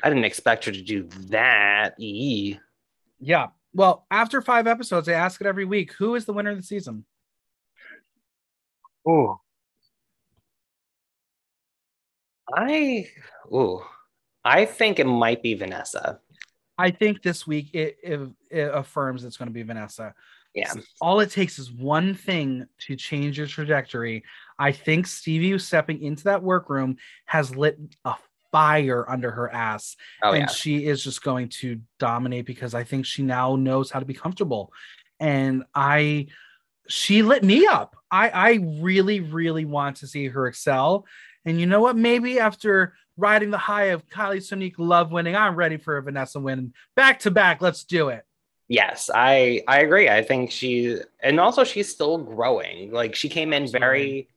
[0.05, 1.95] I didn't expect her to do that.
[1.99, 2.59] E.
[3.21, 3.49] Yeah.
[3.73, 5.93] Well, after five episodes, I ask it every week.
[5.93, 7.05] Who is the winner of the season?
[9.07, 9.39] Oh.
[12.55, 13.07] I
[13.51, 13.89] oh,
[14.45, 16.21] I think it might be Vanessa.
[16.79, 18.21] I think this week it, it,
[18.51, 20.15] it affirms it's going to be Vanessa.
[20.55, 20.73] Yeah.
[21.01, 24.23] All it takes is one thing to change your trajectory.
[24.59, 26.97] I think Stevie stepping into that workroom
[27.27, 28.15] has lit a
[28.53, 29.97] fire under her ass.
[30.23, 30.49] Oh, and yeah.
[30.49, 34.15] she is just going to dominate because I think she now knows how to be
[34.15, 34.73] comfortable.
[35.19, 36.27] And I
[36.89, 37.97] she lit me up.
[38.11, 41.07] I I really really want to see her excel.
[41.45, 41.97] And you know what?
[41.97, 46.41] Maybe after riding the high of Kylie Sonique love winning, I'm ready for a Vanessa
[46.41, 46.73] win.
[46.97, 48.25] Back to back, let's do it.
[48.69, 50.09] Yes, I I agree.
[50.09, 52.91] I think she and also she's still growing.
[52.91, 54.29] Like she came in very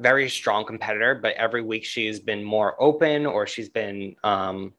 [0.00, 4.72] very strong competitor, but every week she's been more open or she's been um,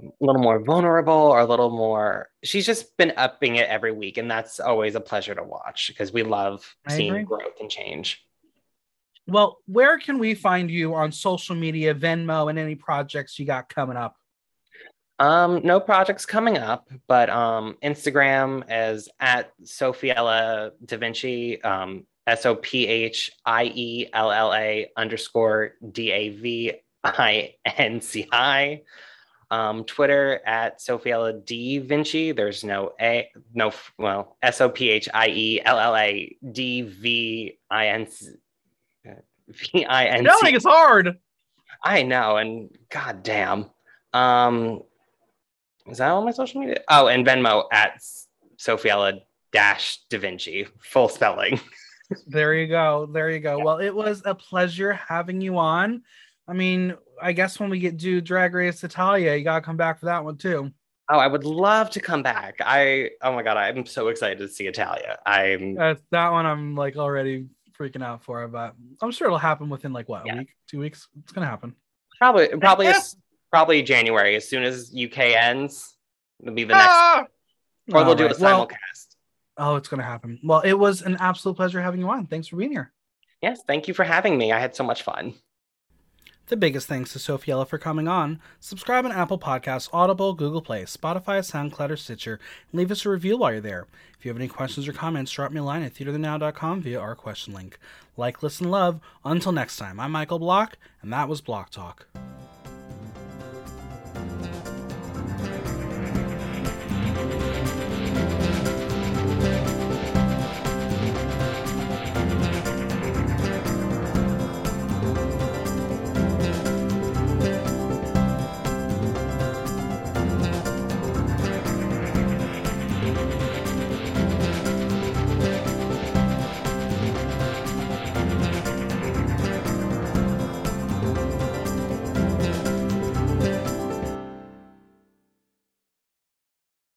[0.00, 2.28] a little more vulnerable or a little more.
[2.42, 6.12] She's just been upping it every week, and that's always a pleasure to watch because
[6.12, 8.24] we love seeing growth and change.
[9.28, 13.68] Well, where can we find you on social media, Venmo, and any projects you got
[13.68, 14.16] coming up?
[15.18, 21.60] Um, no projects coming up, but um, Instagram is at Sophiella Da Vinci.
[21.62, 26.72] Um, S O P H I E L L A underscore D A V
[27.04, 28.82] I N C I.
[29.50, 32.32] Um, Twitter at Sophiella D Vinci.
[32.32, 36.82] There's no A, no, well, S O P H I E L L A D
[36.82, 38.28] V I N C.
[39.48, 40.30] V I N C.
[40.30, 41.18] Spelling is hard.
[41.82, 43.66] I know, and god damn.
[44.12, 44.82] Um,
[45.86, 46.82] is that on my social media?
[46.88, 48.02] Oh, and Venmo at
[48.58, 49.20] Sophiella
[49.52, 51.60] dash Da Vinci, full spelling.
[52.26, 53.08] there you go.
[53.12, 53.58] There you go.
[53.58, 53.64] Yeah.
[53.64, 56.02] Well, it was a pleasure having you on.
[56.46, 60.00] I mean, I guess when we get do Drag Race Italia, you gotta come back
[60.00, 60.72] for that one too.
[61.10, 62.56] Oh, I would love to come back.
[62.60, 65.18] I oh my god, I'm so excited to see Italia.
[65.24, 66.46] I'm that one.
[66.46, 67.46] I'm like already
[67.78, 70.38] freaking out for, it, but I'm sure it'll happen within like what a yeah.
[70.38, 71.08] week, two weeks.
[71.22, 71.74] It's gonna happen.
[72.18, 72.92] Probably, probably,
[73.50, 74.34] probably January.
[74.34, 75.96] As soon as UK ends,
[76.40, 77.26] it'll be the next, ah!
[77.92, 78.72] or they'll do a simulcast.
[78.72, 78.72] Well,
[79.58, 80.38] Oh, it's going to happen.
[80.44, 82.26] Well, it was an absolute pleasure having you on.
[82.26, 82.92] Thanks for being here.
[83.42, 84.52] Yes, thank you for having me.
[84.52, 85.34] I had so much fun.
[86.48, 88.40] The biggest thanks to Sophiella for coming on.
[88.58, 92.40] Subscribe on Apple Podcasts, Audible, Google Play, Spotify, SoundCloud, or Stitcher,
[92.72, 93.86] and leave us a review while you're there.
[94.18, 97.14] If you have any questions or comments, drop me a line at theatreinthenow.com via our
[97.14, 97.78] question link.
[98.16, 98.98] Like, listen, love.
[99.26, 102.06] Until next time, I'm Michael Block, and that was Block Talk.